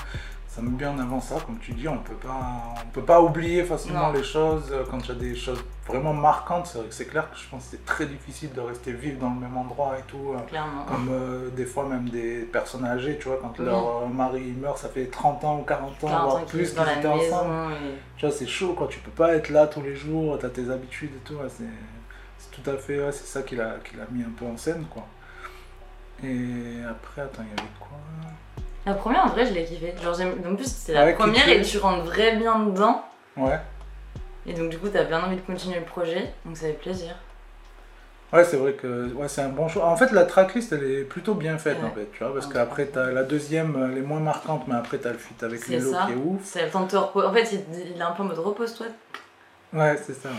ça 0.54 0.62
met 0.62 0.70
bien 0.70 0.92
en 0.92 0.98
avant 1.00 1.20
ça, 1.20 1.34
comme 1.44 1.58
tu 1.58 1.72
dis, 1.72 1.88
on 1.88 1.98
peut 1.98 2.14
pas, 2.14 2.74
on 2.86 2.88
peut 2.90 3.02
pas 3.02 3.20
oublier 3.20 3.64
facilement 3.64 4.06
Non. 4.08 4.12
les 4.12 4.22
choses 4.22 4.70
euh, 4.70 4.84
quand 4.88 5.00
il 5.00 5.08
y 5.08 5.10
a 5.10 5.14
des 5.16 5.34
choses 5.34 5.64
vraiment 5.84 6.12
marquantes. 6.12 6.68
C'est 6.68 6.78
vrai 6.78 6.86
que 6.86 6.94
c'est 6.94 7.06
clair 7.06 7.28
que 7.28 7.36
je 7.36 7.48
pense 7.48 7.64
que 7.64 7.70
c'est 7.72 7.84
très 7.84 8.06
difficile 8.06 8.52
de 8.52 8.60
rester 8.60 8.92
vivre 8.92 9.18
dans 9.18 9.30
le 9.30 9.40
même 9.40 9.56
endroit 9.56 9.96
et 9.98 10.02
tout. 10.02 10.32
euh, 10.32 10.38
Clairement. 10.46 10.84
Comme 10.84 11.08
euh, 11.10 11.50
des 11.50 11.64
fois 11.66 11.86
même 11.88 12.08
des 12.08 12.42
personnes 12.42 12.84
âgées, 12.84 13.18
tu 13.18 13.26
vois, 13.26 13.38
quand 13.42 13.52
Oui. 13.58 13.64
leur 13.64 14.08
mari 14.08 14.52
meurt, 14.52 14.78
ça 14.78 14.88
fait 14.88 15.06
30 15.06 15.42
ans 15.42 15.58
ou 15.58 15.62
40 15.64 15.90
ans, 15.90 15.94
40 16.06 16.22
voire 16.22 16.36
ans 16.36 16.44
plus 16.46 16.70
qu'ils 16.72 16.80
étaient 16.98 17.06
ensemble. 17.08 17.72
et... 17.72 17.94
Tu 18.16 18.26
vois, 18.26 18.34
c'est 18.34 18.46
chaud, 18.46 18.74
quoi. 18.74 18.86
Tu 18.86 19.00
peux 19.00 19.10
pas 19.10 19.34
être 19.34 19.48
là 19.50 19.66
tous 19.66 19.82
les 19.82 19.96
jours, 19.96 20.38
t'as 20.40 20.50
tes 20.50 20.70
habitudes 20.70 21.10
et 21.16 21.24
tout. 21.28 21.34
ouais, 21.34 21.48
c'est, 21.48 21.64
tout 22.62 22.70
à 22.70 22.76
fait, 22.76 23.00
ouais, 23.04 23.10
c'est 23.10 23.26
ça 23.26 23.42
qu'il 23.42 23.60
a, 23.60 23.78
qu'il 23.82 23.98
a 24.00 24.04
mis 24.12 24.22
un 24.22 24.30
peu 24.38 24.46
en 24.46 24.56
scène, 24.56 24.84
quoi. 24.88 25.04
Et 26.22 26.76
après, 26.88 27.22
attends, 27.22 27.42
il 27.42 27.48
y 27.48 27.60
avait 27.60 27.70
quoi? 27.80 27.98
La 28.86 28.94
première 28.94 29.24
en 29.24 29.28
vrai 29.28 29.46
je 29.46 29.52
l'ai 29.54 29.64
kiffé. 29.64 29.94
Genre. 30.02 30.16
En 30.46 30.54
plus 30.54 30.66
c'est 30.70 30.92
la 30.92 31.04
Ouais, 31.06 31.14
première 31.14 31.48
et 31.48 31.62
tu 31.62 31.78
rentres 31.78 32.04
vrai 32.04 32.36
bien 32.36 32.58
dedans. 32.60 33.02
Ouais. 33.36 33.58
Et 34.46 34.52
donc 34.52 34.68
du 34.70 34.78
coup 34.78 34.88
t'as 34.88 35.04
bien 35.04 35.22
envie 35.22 35.36
de 35.36 35.40
continuer 35.40 35.78
le 35.78 35.84
projet, 35.86 36.32
donc 36.44 36.56
ça 36.56 36.66
fait 36.66 36.72
plaisir. 36.74 37.14
Ouais, 38.32 38.42
c'est 38.44 38.56
vrai 38.56 38.72
que 38.72 39.12
ouais, 39.12 39.28
c'est 39.28 39.42
un 39.42 39.48
bon 39.48 39.68
choix. 39.68 39.86
En 39.86 39.96
fait, 39.96 40.10
la 40.10 40.24
tracklist, 40.24 40.72
elle 40.72 40.82
est 40.82 41.04
plutôt 41.04 41.34
bien 41.34 41.56
faite, 41.56 41.78
Ouais. 41.80 41.86
en 41.86 41.90
fait, 41.92 42.08
tu 42.12 42.18
vois, 42.24 42.34
parce 42.34 42.46
Ouais. 42.48 42.54
qu'après, 42.54 42.86
t'as 42.86 43.12
la 43.12 43.22
deuxième, 43.22 43.76
euh, 43.76 43.88
elle 43.92 43.98
est 43.98 44.00
moins 44.00 44.18
marquante, 44.18 44.66
mais 44.66 44.74
après, 44.74 44.98
t'as 44.98 45.12
le 45.12 45.18
feat 45.18 45.40
avec 45.44 45.68
Lilo 45.68 45.92
qui 46.06 46.12
est 46.12 46.16
ouf. 46.16 46.40
C'est 46.42 46.64
le 46.64 46.70
temps 46.70 46.82
de 46.82 46.88
te 46.90 46.96
reposer. 46.96 47.26
En 47.28 47.32
fait 47.32 47.52
il, 47.52 47.60
il 47.94 47.98
est 47.98 48.02
un 48.02 48.10
peu 48.10 48.24
en 48.24 48.26
mode 48.26 48.38
repose-toi. 48.40 48.86
Ouais, 49.72 49.96
c'est 50.04 50.14
ça, 50.14 50.30
ouais. 50.30 50.34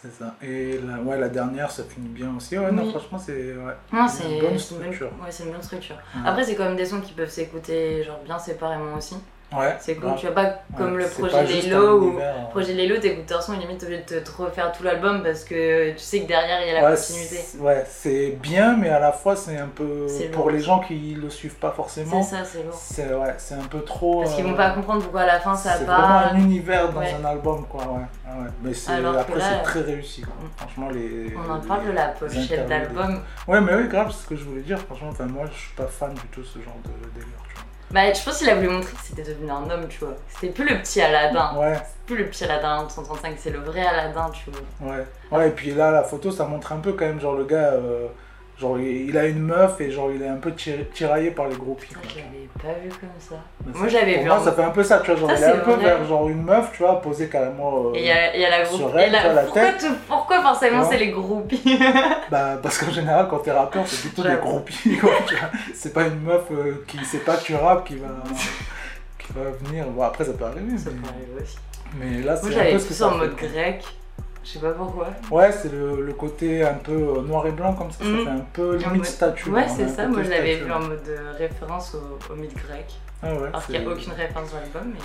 C'est 0.00 0.12
ça. 0.12 0.36
Et 0.42 0.78
la, 0.78 1.00
ouais, 1.00 1.18
la 1.18 1.28
dernière, 1.28 1.70
ça 1.72 1.82
finit 1.82 2.08
bien 2.08 2.32
aussi. 2.36 2.56
Ouais, 2.56 2.70
non, 2.70 2.88
franchement, 2.90 3.18
c'est... 3.18 3.54
Ouais. 3.56 3.74
Une 3.92 4.40
bonne 4.40 4.58
structure. 4.58 5.10
Ouais 5.22 5.30
c'est 5.30 5.44
une 5.44 5.52
bonne 5.52 5.62
structure. 5.62 5.96
Après 6.24 6.44
c'est 6.44 6.54
quand 6.54 6.64
même 6.64 6.76
des 6.76 6.86
sons 6.86 7.00
qui 7.00 7.12
peuvent 7.12 7.28
s'écouter 7.30 8.04
genre 8.04 8.20
bien 8.24 8.38
séparément 8.38 8.94
aussi. 8.96 9.16
Ouais. 9.56 9.76
C'est 9.80 9.94
cool, 9.94 10.10
tu 10.18 10.26
vois 10.26 10.34
pas 10.34 10.58
comme 10.76 10.92
Ouais, 10.92 10.98
le 10.98 11.04
c'est 11.06 11.22
projet 11.22 11.72
un 11.72 11.80
où 11.80 12.08
univers, 12.08 12.34
hein. 12.38 12.44
projet 12.50 12.74
Lelo, 12.74 12.98
t'écoutes 13.00 13.32
un 13.32 13.40
son 13.40 13.54
et 13.54 13.56
limite 13.56 13.78
t'es 13.78 13.86
obligé 13.86 14.02
de 14.02 14.18
te 14.20 14.30
refaire 14.42 14.70
tout 14.72 14.82
l'album 14.82 15.22
parce 15.22 15.42
que 15.44 15.92
tu 15.92 15.98
sais 15.98 16.20
que 16.20 16.28
derrière 16.28 16.60
il 16.60 16.68
y 16.68 16.70
a 16.76 16.82
la 16.82 16.90
continuité. 16.94 17.36
c'est- 17.36 17.58
Ouais, 17.58 17.82
c'est 17.88 18.30
bien, 18.42 18.76
mais 18.76 18.90
à 18.90 19.00
la 19.00 19.10
fois, 19.10 19.36
c'est 19.36 19.56
un 19.56 19.68
peu... 19.68 20.06
C'est 20.06 20.30
Pour 20.30 20.50
les 20.50 20.60
gens 20.60 20.80
qui 20.80 21.14
le 21.14 21.30
suivent 21.30 21.54
pas 21.56 21.70
forcément, 21.70 22.22
C'est 22.22 22.36
ça, 22.36 22.44
c'est 22.44 22.62
lourd. 22.62 22.74
c'est 22.74 23.14
ouais, 23.14 23.34
c'est 23.38 23.54
un 23.54 23.64
peu 23.70 23.80
trop... 23.80 24.20
Parce 24.22 24.34
qu'ils 24.34 24.44
euh, 24.44 24.48
vont 24.48 24.54
pas 24.56 24.70
comprendre 24.72 25.02
pourquoi 25.02 25.22
à 25.22 25.26
la 25.26 25.40
fin 25.40 25.56
ça 25.56 25.76
C'est 25.78 25.86
part. 25.86 25.98
vraiment 26.26 26.34
un 26.40 26.44
univers 26.44 26.92
dans 26.92 27.00
un 27.00 27.24
album, 27.24 27.64
quoi, 27.70 27.84
ouais. 27.84 28.04
Ah. 28.26 28.30
Mais 28.62 28.74
c'est, 28.74 28.92
après, 28.92 29.40
c'est 29.40 29.62
très 29.62 29.80
réussi, 29.80 30.20
quoi. 30.20 30.34
Mm. 30.42 30.48
Franchement, 30.58 30.90
les... 30.90 31.34
On 31.34 31.50
en 31.50 31.56
les- 31.56 31.66
parle 31.66 31.86
de 31.86 31.92
la 31.92 32.08
pochette 32.08 32.68
d'album. 32.68 33.22
Ouais, 33.46 33.62
mais 33.62 33.74
oui, 33.76 33.88
grave, 33.88 34.08
c'est 34.10 34.24
ce 34.24 34.28
que 34.28 34.36
je 34.36 34.44
voulais 34.44 34.60
dire. 34.60 34.78
Franchement, 34.78 35.08
enfin, 35.10 35.24
moi, 35.24 35.44
je 35.50 35.58
suis 35.58 35.72
pas 35.74 35.86
fan 35.86 36.12
du 36.12 36.20
tout 36.30 36.42
de 36.42 36.46
ce 36.46 36.58
genre 36.58 36.76
de 36.84 37.08
délire, 37.18 37.32
Bah, 37.90 38.12
je 38.12 38.22
pense 38.22 38.38
qu'il 38.38 38.50
a 38.50 38.54
voulu 38.54 38.68
montrer 38.68 38.92
que 38.92 39.00
c'était 39.02 39.22
devenu 39.22 39.50
un 39.50 39.68
homme, 39.70 39.88
tu 39.88 39.98
vois. 40.00 40.14
C'était 40.28 40.52
plus 40.52 40.68
le 40.68 40.78
petit 40.82 41.00
Aladdin. 41.00 41.54
Ouais, 41.56 41.78
Plus 42.06 42.16
le 42.18 42.26
petit 42.28 42.44
Aladdin 42.44 42.84
en 42.84 42.88
135, 42.88 43.34
c'est 43.38 43.50
le 43.50 43.60
vrai 43.60 43.80
Aladdin, 43.86 44.30
tu 44.30 44.50
vois. 44.50 44.90
ouais. 44.94 45.06
Ouais, 45.30 45.48
et 45.48 45.52
puis 45.52 45.72
là, 45.72 45.90
la 45.90 46.02
photo, 46.04 46.30
ça 46.30 46.44
montre 46.44 46.72
un 46.72 46.78
peu 46.80 46.92
quand 46.92 47.06
même, 47.06 47.20
genre, 47.20 47.34
le 47.34 47.44
gars... 47.44 47.72
euh, 47.72 48.08
Genre, 48.60 48.76
il 48.80 49.16
a 49.16 49.24
une 49.26 49.38
meuf 49.44 49.80
et 49.80 49.88
genre, 49.92 50.10
il 50.12 50.20
est 50.20 50.26
un 50.28 50.36
peu 50.38 50.50
tir- 50.50 50.90
tiraillé 50.92 51.30
par 51.30 51.46
les 51.46 51.54
groupies. 51.54 51.90
Ah, 51.94 52.00
l'avais 52.16 52.48
pas 52.74 52.80
vu 52.80 52.88
comme 52.88 53.08
ça. 53.20 53.36
Mais 53.64 53.72
Moi, 53.78 53.86
j'avais 53.86 54.18
vu 54.18 54.26
moi, 54.26 54.40
en- 54.40 54.44
ça 54.44 54.50
fait 54.52 54.64
un 54.64 54.70
peu 54.70 54.82
ça, 54.82 54.98
tu 54.98 55.12
vois. 55.12 55.20
Genre, 55.20 55.30
Ça, 55.30 55.36
il 55.36 55.42
est 55.42 55.46
un 55.46 55.64
peu 55.64 55.72
vrai. 55.74 55.84
vers 55.84 56.04
genre 56.04 56.28
une 56.28 56.42
meuf, 56.42 56.72
tu 56.72 56.82
vois, 56.82 57.00
posée 57.00 57.28
carrément. 57.28 57.90
euh, 57.90 57.94
Et 57.94 58.00
il 58.00 58.06
y 58.06 58.10
a, 58.10 58.34
il 58.34 58.40
y 58.40 58.44
a 58.44 58.50
la 58.50 58.64
pourquoi, 58.64 59.62
tête. 59.62 59.86
pourquoi 60.08 60.42
forcément 60.42 60.84
c'est 60.90 60.98
les 60.98 61.10
groupies 61.10 61.78
Bah, 62.32 62.58
parce 62.60 62.78
qu'en 62.78 62.90
général, 62.90 63.28
quand 63.30 63.38
t'es 63.38 63.52
rappeur, 63.52 63.86
c'est 63.86 64.00
plutôt 64.08 64.24
des 64.28 64.34
groupies, 64.34 64.96
quoi. 64.98 65.12
C'est 65.72 65.92
pas 65.94 66.02
une 66.08 66.20
meuf 66.20 66.42
euh, 66.50 66.84
qui 66.88 66.98
sait 67.04 67.18
pas 67.18 67.36
que 67.36 67.44
tu 67.44 67.54
rappes 67.54 67.86
qui 67.86 67.94
va, 67.96 68.08
qui 69.18 69.32
va 69.34 69.50
venir. 69.62 69.86
Bon, 69.86 70.02
après, 70.02 70.24
ça 70.24 70.32
peut 70.32 70.46
arriver, 70.46 70.76
Ça 70.76 70.90
mais, 70.90 71.00
peut 71.00 71.14
arriver 71.14 71.42
aussi. 71.44 71.58
mais 71.94 72.22
là, 72.22 72.32
Moi 72.32 72.40
c'est 72.42 72.48
un 72.48 72.50
j'avais 72.50 72.72
peu 72.72 72.78
ce 72.80 72.82
que 72.82 72.88
plus 72.88 72.94
ça 72.96 73.08
en 73.08 73.14
mode 73.18 73.36
grec. 73.36 73.84
Je 74.44 74.50
sais 74.50 74.58
pas 74.60 74.72
pourquoi. 74.72 75.08
Ouais, 75.30 75.52
c'est 75.52 75.70
le, 75.70 76.00
le 76.00 76.12
côté 76.12 76.64
un 76.64 76.74
peu 76.74 76.92
euh, 76.92 77.22
noir 77.22 77.46
et 77.46 77.52
blanc 77.52 77.74
comme 77.74 77.90
ça, 77.90 77.98
ça 77.98 78.04
fait 78.04 78.28
un 78.30 78.46
peu 78.52 78.76
limite 78.76 79.04
statue. 79.04 79.50
Ouais, 79.50 79.64
a 79.64 79.68
c'est 79.68 79.88
ça. 79.88 80.06
Moi 80.06 80.22
je 80.22 80.30
l'avais 80.30 80.56
vu 80.56 80.72
en 80.72 80.80
mode 80.80 81.06
euh, 81.08 81.32
référence 81.36 81.94
au, 81.94 82.32
au 82.32 82.36
mythe 82.36 82.54
grec. 82.56 82.86
Ah 83.22 83.34
ouais, 83.34 83.48
Alors 83.48 83.66
qu'il 83.66 83.78
n'y 83.80 83.84
a 83.84 83.90
aucune 83.90 84.12
référence 84.12 84.52
dans 84.52 84.60
l'album, 84.60 84.94
mais 84.94 85.00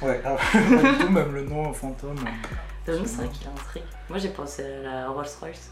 voilà. 0.00 0.14
Ouais, 0.14 0.22
ah, 0.24 0.36
du 0.92 0.98
tout, 0.98 1.10
même 1.10 1.34
le 1.34 1.42
nom 1.44 1.72
fantôme. 1.72 2.16
C'est 2.84 2.92
vrai 2.92 3.28
qu'il 3.28 3.48
intrigue. 3.48 3.82
Moi 4.08 4.18
j'ai 4.18 4.28
pensé 4.28 4.62
à 4.62 4.82
la 4.82 5.08
Rolls 5.08 5.26
Royce. 5.40 5.70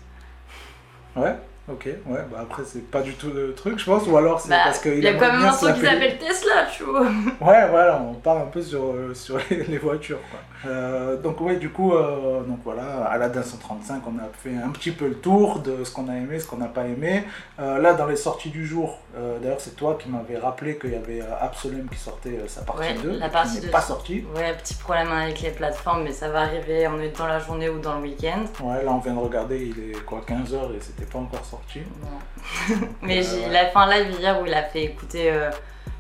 Ouais, 1.15 1.37
ok, 1.69 1.85
ouais, 1.87 2.21
bah 2.31 2.39
après 2.43 2.63
c'est 2.65 2.89
pas 2.91 3.01
du 3.03 3.15
tout 3.15 3.31
le 3.31 3.55
truc, 3.55 3.79
je 3.79 3.85
pense, 3.85 4.07
ou 4.07 4.17
alors 4.17 4.41
c'est 4.41 4.51
Bah, 4.51 4.61
parce 4.65 4.81
qu'il 4.81 4.95
il 4.95 5.05
y 5.05 5.09
a 5.09 5.15
quand 5.15 5.27
même 5.33 5.37
un 5.37 5.41
morceau 5.47 5.73
qui 5.73 5.81
s'appelle 5.81 6.19
Tesla, 6.19 6.67
tu 6.77 6.83
vois. 6.85 7.07
Ouais, 7.41 7.69
voilà, 7.69 8.03
on 8.03 8.15
part 8.15 8.39
un 8.39 8.47
peu 8.47 8.63
sur, 8.63 8.83
euh, 8.85 9.15
sur 9.15 9.39
les, 9.51 9.65
les 9.65 9.79
voitures. 9.79 10.21
Quoi. 10.31 10.41
Euh, 10.71 11.17
donc, 11.17 11.41
ouais, 11.41 11.57
du 11.57 11.71
coup, 11.71 11.93
euh, 11.95 12.43
donc 12.43 12.61
voilà, 12.65 13.05
à 13.05 13.19
la 13.19 13.31
135, 13.43 14.03
on 14.07 14.19
a 14.19 14.29
fait 14.33 14.55
un 14.57 14.71
petit 14.71 14.91
peu 14.93 15.09
le 15.09 15.15
tour 15.15 15.59
de 15.61 15.85
ce 15.85 15.91
qu'on 15.93 16.09
a 16.09 16.15
aimé, 16.17 16.39
ce 16.39 16.47
qu'on 16.47 16.57
n'a 16.57 16.69
pas 16.69 16.85
aimé. 16.87 17.25
Euh, 17.59 17.79
là, 17.79 17.93
dans 17.95 18.07
les 18.07 18.17
sorties 18.17 18.51
du 18.51 18.67
jour, 18.67 18.99
d'ailleurs, 19.43 19.61
c'est 19.61 19.77
toi 19.77 19.99
qui 20.01 20.09
m'avais 20.09 20.39
rappelé 20.39 20.79
qu'il 20.79 20.91
y 20.93 20.97
avait 20.97 21.21
Absolem 21.41 21.89
qui 21.89 21.99
sortait 21.99 22.41
sa 22.49 22.63
partie 22.63 22.81
Ouais, 22.81 22.95
2, 23.03 23.19
la 23.19 23.27
qui 23.27 23.33
partie 23.33 23.55
n'est 23.57 23.61
2. 23.67 23.69
pas 23.71 23.81
sortie. 23.81 24.25
Ouais, 24.35 24.55
petit 24.55 24.75
problème 24.75 25.11
avec 25.13 25.41
les 25.41 25.51
plateformes, 25.51 26.03
mais 26.05 26.13
ça 26.13 26.29
va 26.29 26.41
arriver. 26.43 26.87
On 26.89 26.99
est 27.01 27.17
dans 27.17 27.27
la 27.27 27.39
journée 27.39 27.69
ou 27.69 27.79
dans 27.79 27.97
le 27.97 28.03
week-end. 28.03 28.45
Ouais, 28.63 28.83
là, 28.85 28.91
on 28.93 28.99
vient 28.99 29.15
de 29.15 29.19
regarder, 29.19 29.59
il 29.67 29.91
est 29.91 30.05
quoi, 30.05 30.23
15h 30.27 30.75
et 30.77 30.81
c'était 30.81 31.05
pas 31.11 31.19
encore 31.19 31.45
sorti. 31.45 31.54
Non. 32.03 32.79
mais 33.03 33.25
Euh, 33.27 33.47
il 33.49 33.57
a 33.57 33.67
fait 33.67 33.77
un 33.79 33.91
live 33.91 34.21
hier 34.21 34.41
où 34.41 34.47
il 34.47 34.55
a 34.55 34.63
fait 34.65 34.85
écouter 34.85 35.31
euh, 35.33 35.51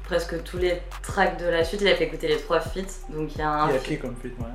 presque 0.04 0.42
tous 0.44 0.58
les 0.58 0.80
tracks 1.02 1.38
de 1.38 1.46
la 1.46 1.64
suite. 1.64 1.80
Il 1.82 1.88
a 1.88 1.94
fait 1.94 2.04
écouter 2.04 2.28
les 2.28 2.38
trois 2.38 2.60
feats. 2.60 2.80
Donc 3.10 3.34
il 3.34 3.38
y 3.38 3.42
a 3.42 3.48
un 3.48 3.68
Il 3.68 3.74
y 3.74 3.78
a 3.78 3.80
qui 3.80 3.98
comme 3.98 4.16
feat, 4.16 4.32
ouais. 4.38 4.46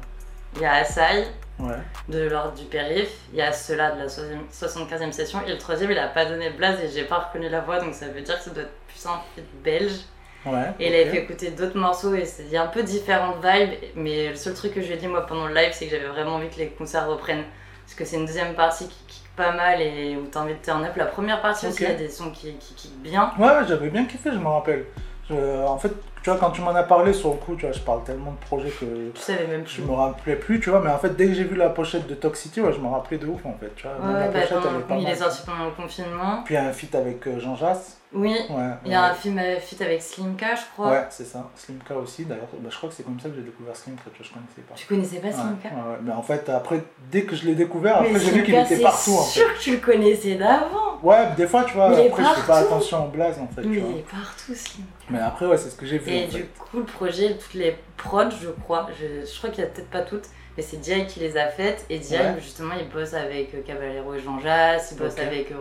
il 0.55 0.61
y 0.61 0.65
a 0.65 0.73
Asai 0.73 1.27
Ouais, 1.59 1.75
de 2.07 2.21
l'ordre 2.29 2.53
du 2.53 2.63
périph. 2.63 3.11
Il 3.33 3.37
y 3.39 3.41
a 3.41 3.51
ceux-là 3.51 3.91
de 3.91 3.99
la 3.99 4.07
75e 4.07 5.11
session. 5.11 5.41
Et 5.45 5.51
le 5.51 5.57
troisième, 5.57 5.91
il 5.91 5.97
a 5.99 6.07
pas 6.07 6.25
donné 6.25 6.51
de 6.51 6.55
blase 6.55 6.79
et 6.81 6.87
j'ai 6.89 7.03
pas 7.03 7.17
reconnu 7.19 7.49
la 7.49 7.59
voix. 7.59 7.81
Donc 7.81 7.93
ça 7.93 8.07
veut 8.07 8.21
dire 8.21 8.37
que 8.37 8.43
ça 8.45 8.51
doit 8.51 8.63
être 8.63 8.71
plus 8.87 9.05
un 9.05 9.19
feat 9.35 9.43
belge. 9.61 9.99
ouais. 10.45 10.71
Et 10.79 10.87
il 10.87 10.93
avait 10.95 11.09
fait 11.09 11.23
écouter 11.23 11.51
d'autres 11.51 11.77
morceaux 11.77 12.15
et 12.15 12.23
c'est 12.23 12.43
il 12.43 12.51
y 12.51 12.55
a 12.55 12.63
un 12.63 12.67
peu 12.67 12.81
différentes 12.83 13.43
vibes. 13.43 13.73
Mais 13.95 14.29
le 14.29 14.35
seul 14.35 14.53
truc 14.53 14.73
que 14.73 14.81
je 14.81 14.87
lui 14.87 14.93
ai 14.93 14.97
dit 14.97 15.07
moi 15.07 15.25
pendant 15.27 15.47
le 15.47 15.53
live, 15.53 15.71
c'est 15.73 15.87
que 15.87 15.91
j'avais 15.91 16.07
vraiment 16.07 16.35
envie 16.35 16.47
que 16.49 16.59
les 16.59 16.69
concerts 16.69 17.07
reprennent. 17.09 17.43
Parce 17.85 17.95
que 17.95 18.05
c'est 18.05 18.15
une 18.15 18.25
deuxième 18.25 18.53
partie 18.53 18.87
qui 18.87 19.21
pas 19.39 19.53
mal 19.53 19.81
et 19.81 20.15
où 20.17 20.25
t'as 20.31 20.41
envie 20.41 20.53
de 20.53 20.59
turn 20.61 20.83
up. 20.83 20.91
La 20.97 21.05
première 21.05 21.41
partie 21.41 21.67
aussi, 21.67 21.83
il 21.83 21.89
y 21.89 21.91
a 21.91 21.95
des 21.95 22.09
sons 22.09 22.29
qui, 22.31 22.53
qui 22.75 22.89
bien. 23.01 23.31
Ouais, 23.39 23.47
ouais, 23.47 23.65
j'avais 23.67 23.89
bien 23.89 24.05
kiffé, 24.05 24.31
je 24.33 24.37
me 24.37 24.47
rappelle. 24.47 24.85
Je- 25.29 25.65
en 25.65 25.77
fait, 25.77 25.91
tu 26.21 26.29
vois, 26.29 26.37
quand 26.39 26.51
tu 26.51 26.59
m'en 26.61 26.71
as 26.75 26.83
parlé 26.83 27.13
sur 27.13 27.29
le 27.29 27.35
coup, 27.37 27.55
tu 27.55 27.65
vois, 27.65 27.71
je 27.71 27.79
parle 27.79 28.03
tellement 28.03 28.31
de 28.31 28.37
projets 28.45 28.69
que 28.69 29.11
Tu 29.11 29.21
savais 29.21 29.47
même 29.47 29.65
je 29.65 29.81
plus. 29.81 29.89
me 29.89 29.95
rappelais 29.95 30.35
plus, 30.35 30.59
tu 30.59 30.69
vois, 30.69 30.81
mais 30.81 30.89
en 30.91 30.97
fait, 30.97 31.15
dès 31.15 31.27
que 31.27 31.33
j'ai 31.33 31.45
vu 31.45 31.55
la 31.55 31.69
pochette 31.69 32.07
de 32.07 32.15
Toxicity, 32.15 32.59
ouais, 32.61 32.73
je 32.73 32.79
me 32.79 32.87
rappelais 32.87 33.17
de 33.19 33.27
ouf, 33.27 33.45
en 33.45 33.55
fait, 33.59 33.71
tu 33.75 33.83
vois. 33.87 33.93
Ouais, 33.95 34.05
Même 34.05 34.13
ouais, 34.15 34.19
la 34.21 34.27
bah, 34.27 34.33
pochette, 34.41 34.49
pendant- 34.59 34.69
elle 34.75 34.79
est 34.81 34.83
pas 34.83 34.95
il 34.97 35.03
mal. 35.03 35.11
est 35.13 35.15
sorti 35.15 35.41
pendant 35.45 35.65
le 35.65 35.71
confinement. 35.71 36.41
Puis 36.43 36.55
il 36.55 36.57
y 36.57 36.59
a 36.59 36.65
un 36.67 36.73
feat 36.73 36.93
avec 36.95 37.25
euh, 37.27 37.39
Jean 37.39 37.55
Jass. 37.55 37.98
Oui, 38.11 38.31
Ouais, 38.49 38.69
il 38.85 38.91
y 38.91 38.95
a 38.95 39.03
ouais. 39.03 39.09
un 39.09 39.13
film 39.13 39.37
euh, 39.37 39.59
feat 39.59 39.79
avec 39.83 40.01
Slimka, 40.01 40.55
je 40.55 40.61
crois. 40.73 40.89
Ouais, 40.89 41.05
c'est 41.11 41.25
ça. 41.25 41.47
Slimka 41.55 41.95
aussi, 41.95 42.25
d'ailleurs. 42.25 42.47
Bah, 42.53 42.69
je 42.71 42.75
crois 42.75 42.89
que 42.89 42.95
c'est 42.95 43.03
comme 43.03 43.19
ça 43.19 43.29
que 43.29 43.35
j'ai 43.35 43.43
découvert 43.43 43.75
Slimka, 43.75 44.01
tu 44.05 44.17
vois, 44.23 44.27
je 44.27 44.33
connaissais 44.33 44.61
pas. 44.67 44.73
Tu 44.73 44.87
connaissais 44.87 45.19
pas 45.19 45.31
Slimka 45.31 45.69
ouais. 45.69 45.97
Mais 46.01 46.11
en 46.11 46.23
fait, 46.23 46.49
après, 46.49 46.83
dès 47.11 47.23
que 47.25 47.35
je 47.35 47.45
l'ai 47.45 47.53
découvert, 47.53 48.01
Mais 48.01 48.07
après, 48.09 48.19
j'ai 48.19 48.31
vu 48.31 48.43
qu'il 48.43 48.55
était 48.55 48.77
c'est 48.77 48.81
partout, 48.81 49.11
en 49.11 49.21
fait. 49.23 49.39
sûr 49.41 49.53
que 49.53 49.59
tu 49.59 49.71
le 49.73 49.77
connaissais 49.77 50.35
d'avant. 50.35 50.97
Ouais, 51.03 51.27
des 51.37 51.45
fois, 51.47 51.63
tu 51.65 51.75
vois, 51.75 51.91
est 51.93 52.07
après, 52.07 52.23
je 52.23 52.29
fais 52.29 52.41
pas 52.41 52.47
partout. 52.47 52.65
attention 52.65 53.05
au 53.05 53.09
blaze, 53.09 53.37
en 53.39 53.47
fait, 53.47 53.61
Mais 53.61 53.77
tu 53.77 53.83
il 53.91 53.97
est 53.99 54.09
partout, 54.09 54.55
Slimka. 54.55 54.89
Mais 55.11 55.19
après, 55.19 55.45
ouais, 55.45 55.57
c'est 55.57 55.69
ce 55.69 55.75
que 55.75 55.85
j'ai 55.85 55.99
vu, 55.99 56.11
Et 56.11 56.27
fait. 56.27 56.37
du 56.37 56.45
coup, 56.45 56.77
le 56.79 56.85
projet, 56.85 57.37
toutes 57.37 57.53
les 57.53 57.77
prods, 57.95 58.31
je 58.41 58.49
crois, 58.49 58.87
je, 58.99 59.23
je 59.23 59.37
crois 59.37 59.51
qu'il 59.51 59.63
y 59.63 59.67
a 59.67 59.69
peut-être 59.69 59.91
pas 59.91 60.01
toutes, 60.01 60.25
mais 60.57 60.63
c'est 60.63 60.77
Diaye 60.77 61.05
qui 61.05 61.19
les 61.19 61.37
a 61.37 61.47
faites. 61.49 61.85
Et 61.91 61.99
Diaye, 61.99 62.33
justement, 62.41 62.73
il 62.79 62.89
bosse 62.89 63.13
avec 63.13 63.53
euh, 63.53 63.61
Caballero 63.61 64.15
et 64.15 64.19
Jean 64.19 64.39
Jass, 64.39 64.93
il 64.93 64.97
bosse 64.97 65.19
avec. 65.19 65.51
euh, 65.51 65.57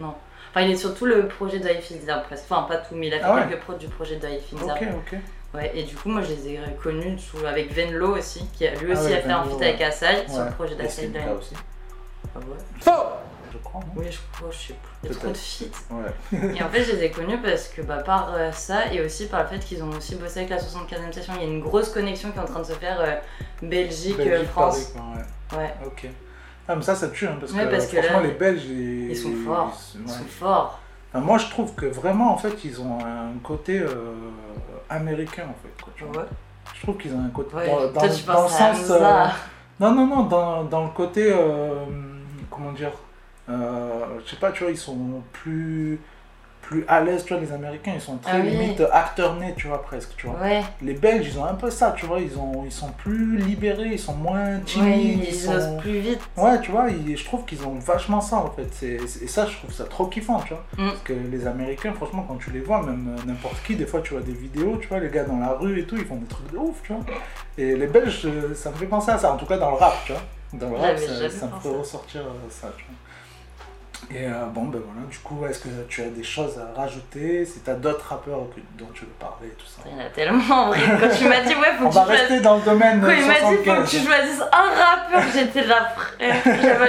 non. 0.00 0.14
Enfin, 0.50 0.62
il 0.62 0.72
est 0.72 0.76
sur 0.76 0.94
tout 0.94 1.06
le 1.06 1.28
projet 1.28 1.58
de 1.60 1.68
Finzer 1.68 2.22
presque. 2.24 2.44
Enfin, 2.50 2.62
pas 2.62 2.76
tout, 2.78 2.94
mais 2.96 3.06
il 3.08 3.14
a 3.14 3.18
fait 3.18 3.24
Ah 3.26 3.34
ouais. 3.36 3.42
quelques 3.48 3.60
prods 3.62 3.74
du 3.74 3.88
projet 3.88 4.16
de 4.16 4.26
Finzer. 4.26 4.72
Ok, 4.74 4.82
ok. 5.12 5.18
Ouais, 5.54 5.72
et 5.74 5.82
du 5.82 5.94
coup, 5.96 6.08
moi, 6.08 6.22
je 6.22 6.28
les 6.32 6.48
ai 6.54 6.60
connus 6.82 7.18
sous- 7.18 7.44
avec 7.44 7.72
Venlo 7.72 8.16
aussi, 8.16 8.46
qui 8.52 8.66
a, 8.66 8.74
lui 8.76 8.92
Ah 8.94 8.98
aussi 9.00 9.10
ouais, 9.10 9.18
a 9.18 9.20
fait 9.22 9.30
un 9.30 9.44
feat 9.44 9.62
avec 9.62 9.80
Asai 9.80 10.24
sur 10.28 10.44
le 10.44 10.50
projet 10.52 10.74
Et 10.74 10.76
d'Asai 10.76 11.06
Line. 11.08 11.28
aussi. 11.38 11.54
Ah 12.34 12.38
ouais 12.38 12.56
Je 13.52 13.58
crois, 13.58 13.80
non 13.80 13.92
Oui, 13.96 14.06
je 14.10 14.18
crois, 14.32 14.48
je 14.52 14.58
sais 14.68 14.74
plus. 14.74 14.90
Il 15.04 15.10
y 15.10 15.12
a 15.12 15.18
trop 15.18 15.28
de 15.28 15.36
feats. 15.36 15.64
Ouais. 15.90 16.54
Et 16.56 16.62
en 16.62 16.68
fait, 16.68 16.84
je 16.84 16.92
les 16.92 17.04
ai 17.04 17.10
connus 17.10 17.38
parce 17.38 17.66
que 17.68 17.82
bah, 17.82 17.96
par 18.04 18.32
euh, 18.34 18.52
ça 18.52 18.92
et 18.92 19.04
aussi 19.04 19.26
par 19.26 19.42
le 19.42 19.48
fait 19.48 19.58
qu'ils 19.58 19.82
ont 19.82 19.88
aussi 19.90 20.14
bossé 20.14 20.40
avec 20.40 20.50
la 20.50 20.58
75e 20.58 21.12
session. 21.12 21.32
Il 21.36 21.42
y 21.42 21.44
a 21.44 21.48
une 21.48 21.60
grosse 21.60 21.88
connexion 21.90 22.30
qui 22.30 22.38
est 22.38 22.42
en 22.42 22.44
train 22.44 22.60
de 22.60 22.66
se 22.66 22.72
faire 22.74 23.00
euh, 23.00 23.16
Belgique, 23.62 24.20
euh, 24.20 24.24
Belgique, 24.24 24.48
France. 24.50 24.92
Paris, 24.94 25.24
quoi, 25.50 25.58
ouais. 25.58 25.64
Ouais, 25.64 25.74
Ok. 25.86 26.06
Ah, 26.72 26.76
mais 26.76 26.82
ça, 26.82 26.94
ça 26.94 27.08
tue, 27.08 27.26
hein, 27.26 27.36
parce, 27.40 27.52
Ouais, 27.52 27.64
que, 27.64 27.70
parce 27.70 27.86
que 27.88 27.96
franchement, 28.00 28.20
là, 28.20 28.26
les 28.28 28.32
Belges, 28.34 28.64
ils, 28.66 29.10
ils 29.10 29.16
sont 29.16 29.32
forts. 29.44 29.76
ils- 29.94 30.00
ils 30.00 30.06
ouais. 30.06 30.12
sont 30.12 30.24
forts. 30.24 30.78
Enfin, 31.12 31.24
moi, 31.24 31.38
je 31.38 31.46
trouve 31.50 31.74
que 31.74 31.86
vraiment, 31.86 32.32
en 32.32 32.36
fait, 32.36 32.64
ils 32.64 32.80
ont 32.80 32.98
un 33.04 33.38
côté 33.42 33.80
euh, 33.80 34.14
américain, 34.88 35.44
en 35.50 35.54
fait. 35.62 35.82
quoi, 35.82 35.92
tu 35.96 36.04
vois. 36.04 36.22
Ouais. 36.22 36.28
Je 36.74 36.82
trouve 36.82 36.96
qu'ils 36.96 37.12
ont 37.14 37.24
un 37.24 37.30
côté. 37.30 37.56
Dans, 37.56 37.92
dans- 37.92 38.00
Toi, 38.00 38.08
tu 38.08 38.22
dans 38.24 38.32
le 38.34 38.38
penses 38.38 38.60
à 38.60 38.74
sens. 38.74 38.80
Hamza. 38.90 39.24
euh, 39.24 39.28
non, 39.80 39.94
non, 39.94 40.06
non, 40.06 40.22
dans, 40.24 40.64
dans 40.64 40.84
le 40.84 40.90
côté. 40.90 41.32
euh, 41.32 41.84
comment 42.50 42.72
dire 42.72 42.92
Je 43.48 44.30
sais 44.30 44.36
pas, 44.36 44.52
tu 44.52 44.62
vois, 44.62 44.70
ils 44.70 44.78
sont 44.78 45.22
plus. 45.32 45.98
Plus 46.70 46.84
à 46.86 47.00
l'aise, 47.00 47.24
tu 47.24 47.34
vois, 47.34 47.42
les 47.42 47.50
Américains, 47.52 47.90
ils 47.96 48.00
sont 48.00 48.16
très 48.18 48.30
Ah 48.30 48.40
oui. 48.44 48.50
limite 48.50 48.80
acteurs 48.92 49.34
nés, 49.34 49.54
tu 49.56 49.66
vois, 49.66 49.82
presque, 49.82 50.10
tu 50.16 50.28
vois. 50.28 50.38
Ouais, 50.40 50.62
Les 50.82 50.94
Belges, 50.94 51.26
ils 51.26 51.36
ont 51.36 51.44
un 51.44 51.54
peu 51.54 51.68
ça, 51.68 51.92
tu 51.96 52.06
vois, 52.06 52.20
ils, 52.20 52.38
ont, 52.38 52.62
ils 52.64 52.70
sont 52.70 52.92
plus 52.92 53.38
libérés, 53.38 53.88
ils 53.94 53.98
sont 53.98 54.14
moins 54.14 54.54
ouais, 54.54 54.60
timides, 54.64 55.24
ils, 55.24 55.34
ils 55.34 55.48
osent 55.50 55.76
plus 55.80 55.98
vite. 55.98 56.20
Ouais, 56.36 56.60
tu 56.60 56.70
vois, 56.70 56.86
ils- 56.88 57.16
je 57.16 57.24
trouve 57.24 57.44
qu'ils 57.44 57.66
ont 57.66 57.74
vachement 57.80 58.20
ça 58.20 58.36
en 58.36 58.52
fait. 58.52 58.86
Et 58.86 59.26
ça, 59.26 59.46
je 59.46 59.56
trouve 59.56 59.72
ça 59.72 59.82
trop 59.82 60.06
kiffant, 60.06 60.38
tu 60.42 60.54
vois. 60.54 60.62
Mm. 60.78 60.90
Parce 60.90 61.02
que 61.02 61.12
les 61.12 61.44
Américains, 61.48 61.92
franchement, 61.92 62.24
quand 62.28 62.36
tu 62.36 62.52
les 62.52 62.60
vois, 62.60 62.80
même 62.82 63.16
euh, 63.18 63.26
n'importe 63.26 63.60
qui, 63.66 63.74
des 63.74 63.86
fois 63.86 64.00
tu 64.02 64.14
vois 64.14 64.22
des 64.22 64.32
vidéos, 64.32 64.76
tu 64.80 64.86
vois, 64.86 65.00
les 65.00 65.10
gars 65.10 65.24
dans 65.24 65.40
la 65.40 65.54
rue 65.54 65.80
et 65.80 65.84
tout, 65.86 65.96
ils 65.96 66.04
font 66.06 66.16
des 66.18 66.26
trucs 66.26 66.52
de 66.52 66.56
ouf, 66.56 66.76
tu 66.84 66.92
vois. 66.92 67.02
Et 67.58 67.74
les 67.74 67.88
Belges, 67.88 68.22
euh, 68.26 68.54
ça 68.54 68.70
me 68.70 68.76
fait 68.76 68.86
penser 68.86 69.10
à 69.10 69.18
ça, 69.18 69.32
en 69.32 69.36
tout 69.36 69.46
cas 69.46 69.58
dans 69.58 69.70
le 69.70 69.76
rap, 69.76 69.94
tu 70.06 70.12
vois. 70.12 70.22
Dans 70.52 70.68
le 70.70 70.76
rap, 70.76 70.96
ça, 70.98 71.28
ça 71.28 71.46
me 71.46 71.60
fait 71.60 71.68
ressortir 71.76 72.20
euh, 72.20 72.48
ça, 72.48 72.72
tu 72.78 72.84
vois. 72.84 72.94
Et 74.12 74.26
euh, 74.26 74.44
bon, 74.52 74.64
ben 74.64 74.80
voilà, 74.84 75.06
du 75.10 75.18
coup, 75.18 75.44
est-ce 75.48 75.60
que 75.60 75.68
tu 75.88 76.02
as 76.02 76.06
des 76.06 76.24
choses 76.24 76.58
à 76.58 76.80
rajouter? 76.80 77.44
Si 77.44 77.60
tu 77.60 77.70
as 77.70 77.74
d'autres 77.74 78.06
rappeurs 78.08 78.38
que- 78.54 78.60
dont 78.78 78.88
tu 78.94 79.02
veux 79.02 79.10
parler, 79.20 79.48
tout 79.58 79.66
ça. 79.66 79.82
Il 79.86 79.92
y 79.92 79.94
en 80.02 80.06
a 80.06 80.10
tellement 80.10 80.54
en 80.54 80.68
vrai. 80.68 80.78
Quand 81.00 81.16
tu 81.16 81.24
m'as 81.28 81.40
dit, 81.42 81.54
ouais, 81.54 81.72
faut 81.78 81.86
On 81.86 81.88
que 81.90 81.94
va 81.94 82.00
tu 82.02 82.08
fasses 82.08 82.20
rester 82.20 82.40
dans 82.40 82.56
le 82.56 82.62
domaine 82.62 83.00
Quand 83.00 83.10
il 83.12 83.26
m'a 83.26 83.34
dit 83.34 83.40
faut 83.40 83.50
que 83.56 83.64
75. 83.64 83.90
tu 83.90 83.96
choisisses 83.98 84.42
un 84.52 84.68
rappeur, 84.84 85.22
j'étais 85.34 85.64
là 85.66 85.92
frère. 85.96 86.34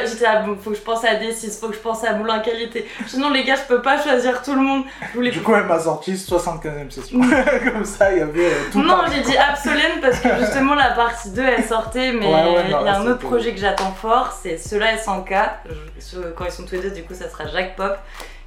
J'étais 0.08 0.24
là, 0.24 0.44
faut 0.64 0.70
que 0.72 0.76
je 0.78 0.82
pense 0.82 1.04
à 1.06 1.16
D6, 1.16 1.60
faut 1.60 1.68
que 1.70 1.76
je 1.76 1.80
pense 1.80 2.04
à 2.04 2.14
Moulin 2.14 2.40
Qualité. 2.40 2.88
Sinon 3.08 3.30
les 3.30 3.44
gars, 3.44 3.56
je 3.56 3.68
peux 3.68 3.82
pas 3.82 4.02
choisir 4.02 4.42
tout 4.42 4.56
le 4.56 4.62
monde. 4.62 4.84
Je 5.10 5.14
voulais 5.16 5.32
Du 5.32 5.42
coup, 5.42 5.54
elle 5.54 5.66
m'a 5.66 5.80
sorti 5.80 6.14
75ème 6.14 6.90
session. 6.90 7.20
Comme 7.72 7.86
ça, 7.86 8.12
il 8.14 8.20
y 8.20 8.22
avait 8.22 8.46
euh, 8.46 8.64
tout 8.72 8.82
Non, 8.82 8.98
j'ai 9.14 9.22
dit 9.22 9.38
Absolène 9.38 10.00
parce 10.02 10.20
que 10.20 10.30
justement 10.40 10.76
la 10.76 10.92
partie 10.92 11.30
2 11.32 11.42
elle 11.44 11.64
sortait, 11.64 12.12
mais 12.14 12.26
Ouais, 12.26 12.34
ouais, 12.56 12.64
il 12.66 12.72
y 12.72 12.74
a 12.74 12.96
un 12.98 13.06
autre 13.08 13.20
projet 13.20 13.54
que 13.54 13.60
j'attends 13.60 13.92
fort, 13.94 14.38
c'est 14.42 14.58
ceux-là 14.58 14.98
SNK. 14.98 15.34
Je- 15.66 15.74
ceux- 16.02 16.34
Quand 16.38 16.46
ils 16.46 16.52
sont 16.52 16.64
tous 16.66 16.76
les 16.76 16.82
deux, 16.82 16.92
du 17.02 17.08
coup, 17.08 17.14
ça 17.14 17.30
sera 17.30 17.46
Jacques 17.48 17.76
Pop. 17.76 17.98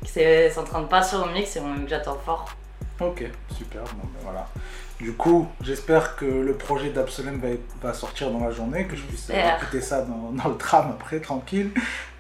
qui 0.05 0.11
c'est 0.11 0.57
en 0.59 0.65
train 0.65 0.81
de 0.83 0.87
partir 0.87 1.23
au 1.23 1.29
mix 1.33 1.57
et 1.57 1.61
on- 1.61 1.83
que 1.85 1.89
j'attends 1.89 2.19
fort. 2.25 2.47
Ok, 3.01 3.25
super. 3.57 3.83
Bon, 3.83 4.03
ben 4.05 4.21
voilà. 4.23 4.47
Du 5.01 5.13
coup, 5.15 5.49
j'espère 5.61 6.15
que 6.15 6.25
le 6.25 6.55
projet 6.55 6.91
d'Absolem 6.91 7.41
va, 7.41 7.49
va 7.83 7.93
sortir 7.95 8.31
dans 8.31 8.45
la 8.45 8.51
journée, 8.53 8.87
que 8.87 8.95
je 8.97 9.03
puisse 9.03 9.29
écouter 9.31 9.81
ça 9.81 10.03
dans, 10.03 10.31
dans 10.33 10.49
le 10.49 10.57
tram 10.57 10.91
après, 10.99 11.19
tranquille. 11.21 11.71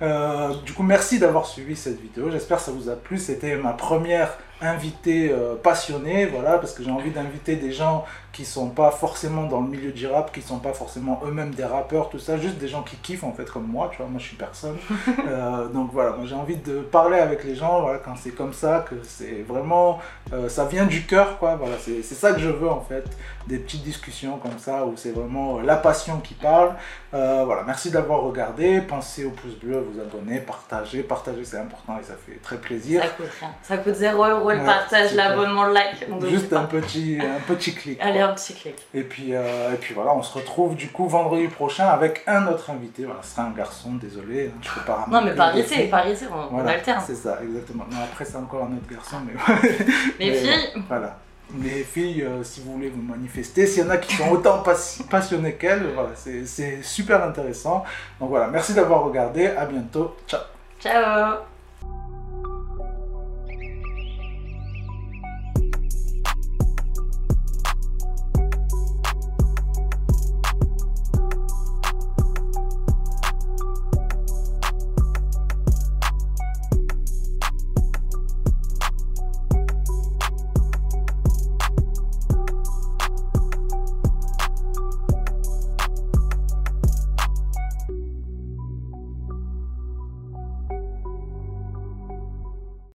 Euh, 0.02 0.54
du 0.64 0.72
coup, 0.72 0.82
merci 0.82 1.18
d'avoir 1.18 1.46
suivi 1.46 1.76
cette 1.76 2.00
vidéo. 2.00 2.30
J'espère 2.30 2.58
que 2.58 2.64
ça 2.64 2.72
vous 2.72 2.88
a 2.88 2.96
plu. 2.96 3.18
C'était 3.18 3.56
ma 3.56 3.72
première 3.72 4.36
invitée 4.60 5.30
euh, 5.30 5.56
passionnée, 5.56 6.26
voilà, 6.26 6.58
parce 6.58 6.72
que 6.72 6.82
j'ai 6.82 6.90
envie 6.90 7.10
d'inviter 7.10 7.56
des 7.56 7.72
gens 7.72 8.04
qui 8.32 8.44
sont 8.44 8.70
pas 8.70 8.90
forcément 8.90 9.44
dans 9.44 9.60
le 9.60 9.68
milieu 9.68 9.92
du 9.92 10.06
rap, 10.06 10.32
qui 10.32 10.42
sont 10.42 10.58
pas 10.58 10.72
forcément 10.72 11.20
eux-mêmes 11.24 11.54
des 11.54 11.64
rappeurs, 11.64 12.08
tout 12.08 12.18
ça, 12.18 12.36
juste 12.36 12.58
des 12.58 12.66
gens 12.66 12.82
qui 12.82 12.96
kiffent 12.96 13.24
en 13.24 13.32
fait 13.32 13.48
comme 13.48 13.66
moi, 13.66 13.88
tu 13.92 13.98
vois, 13.98 14.06
moi 14.06 14.18
je 14.18 14.26
suis 14.26 14.36
personne. 14.36 14.76
Euh, 15.26 15.68
donc 15.68 15.90
voilà, 15.92 16.16
j'ai 16.24 16.34
envie 16.34 16.56
de 16.56 16.80
parler 16.80 17.18
avec 17.18 17.44
les 17.44 17.54
gens, 17.54 17.80
voilà, 17.80 17.98
quand 17.98 18.14
c'est 18.16 18.30
comme 18.32 18.52
ça, 18.52 18.84
que 18.88 18.96
c'est 19.02 19.42
vraiment, 19.42 20.00
ça 20.48 20.64
vient 20.66 20.84
du 20.86 21.02
cœur, 21.06 21.38
quoi, 21.38 21.56
voilà, 21.56 21.76
c'est 21.80 22.02
c'est 22.02 22.14
ça 22.14 22.32
que 22.32 22.40
je 22.40 22.48
veux 22.48 22.68
en 22.68 22.80
fait, 22.80 23.04
des 23.46 23.58
petites 23.58 23.82
discussions 23.82 24.38
comme 24.38 24.58
ça, 24.58 24.84
où 24.84 24.94
c'est 24.96 25.12
vraiment 25.12 25.60
la 25.60 25.76
passion 25.76 26.18
qui 26.18 26.34
parle. 26.34 26.74
Voilà, 27.12 27.62
merci 27.66 27.90
d'avoir 27.90 28.22
regardé, 28.22 28.80
pensez 28.80 29.24
au 29.24 29.30
pouce 29.30 29.54
bleu, 29.54 29.83
vous 29.84 30.00
abonner, 30.00 30.40
partagez, 30.40 31.02
partager 31.02 31.44
c'est 31.44 31.58
important 31.58 31.98
et 32.00 32.04
ça 32.04 32.14
fait 32.14 32.40
très 32.42 32.56
plaisir. 32.56 33.02
Ça 33.02 33.08
coûte 33.08 33.26
rien. 33.40 33.50
Ça 33.62 33.76
coûte 33.78 33.94
0 33.94 34.24
euros 34.24 34.50
le 34.50 34.58
Ouais, 34.58 34.64
partage, 34.64 35.14
l'abonnement, 35.14 35.64
le 35.64 35.74
like. 35.74 36.06
On 36.10 36.20
Juste 36.26 36.52
un 36.52 36.64
petit, 36.64 37.18
un 37.20 37.40
petit 37.40 37.74
clic. 37.74 37.98
Allez, 38.00 38.20
un 38.20 38.32
petit 38.32 38.54
clic. 38.54 38.76
Et 38.94 39.02
puis, 39.02 39.34
euh, 39.34 39.72
et 39.72 39.76
puis 39.76 39.94
voilà, 39.94 40.14
on 40.14 40.22
se 40.22 40.32
retrouve 40.34 40.74
du 40.76 40.88
coup 40.88 41.08
vendredi 41.08 41.48
prochain 41.48 41.86
avec 41.88 42.22
un 42.26 42.46
autre 42.46 42.70
invité. 42.70 43.04
Voilà, 43.04 43.22
ce 43.22 43.34
sera 43.34 43.44
un 43.44 43.50
garçon, 43.50 43.94
désolé, 43.94 44.48
hein, 44.54 44.58
je 44.60 44.70
peux 44.70 44.80
pas 44.86 44.94
ramener 44.96 45.16
Non, 45.16 45.24
mais 45.24 45.34
par 45.34 45.54
filles. 45.54 45.88
par 45.88 46.08
ici, 46.08 46.24
on, 46.52 46.66
alterne. 46.66 47.02
c'est 47.06 47.14
ça, 47.14 47.38
exactement. 47.42 47.84
Non, 47.90 47.98
après, 48.04 48.24
c'est 48.24 48.36
encore 48.36 48.64
un 48.64 48.76
autre 48.76 48.88
garçon, 48.90 49.16
mais 49.26 49.32
Les 50.18 50.30
mais, 50.30 50.36
filles, 50.36 50.82
voilà. 50.88 51.18
Les 51.62 51.84
filles, 51.84 52.22
euh, 52.22 52.42
si 52.42 52.60
vous 52.62 52.72
voulez 52.72 52.88
vous 52.88 53.02
manifester, 53.02 53.66
s'il 53.66 53.84
y 53.84 53.86
en 53.86 53.90
a 53.90 53.98
qui 53.98 54.16
sont 54.16 54.30
autant 54.30 54.58
pas- 54.62 54.74
passionnées 55.10 55.54
qu'elles, 55.54 55.86
voilà, 55.94 56.10
c'est 56.16 56.82
super 56.82 57.22
intéressant. 57.22 57.84
Donc 58.18 58.30
voilà, 58.30 58.48
merci 58.48 58.72
d'avoir 58.74 59.04
regardé, 59.04 59.46
à 59.46 59.64
bientôt, 59.66 60.16
ciao 60.26 60.40
ciao 60.80 61.53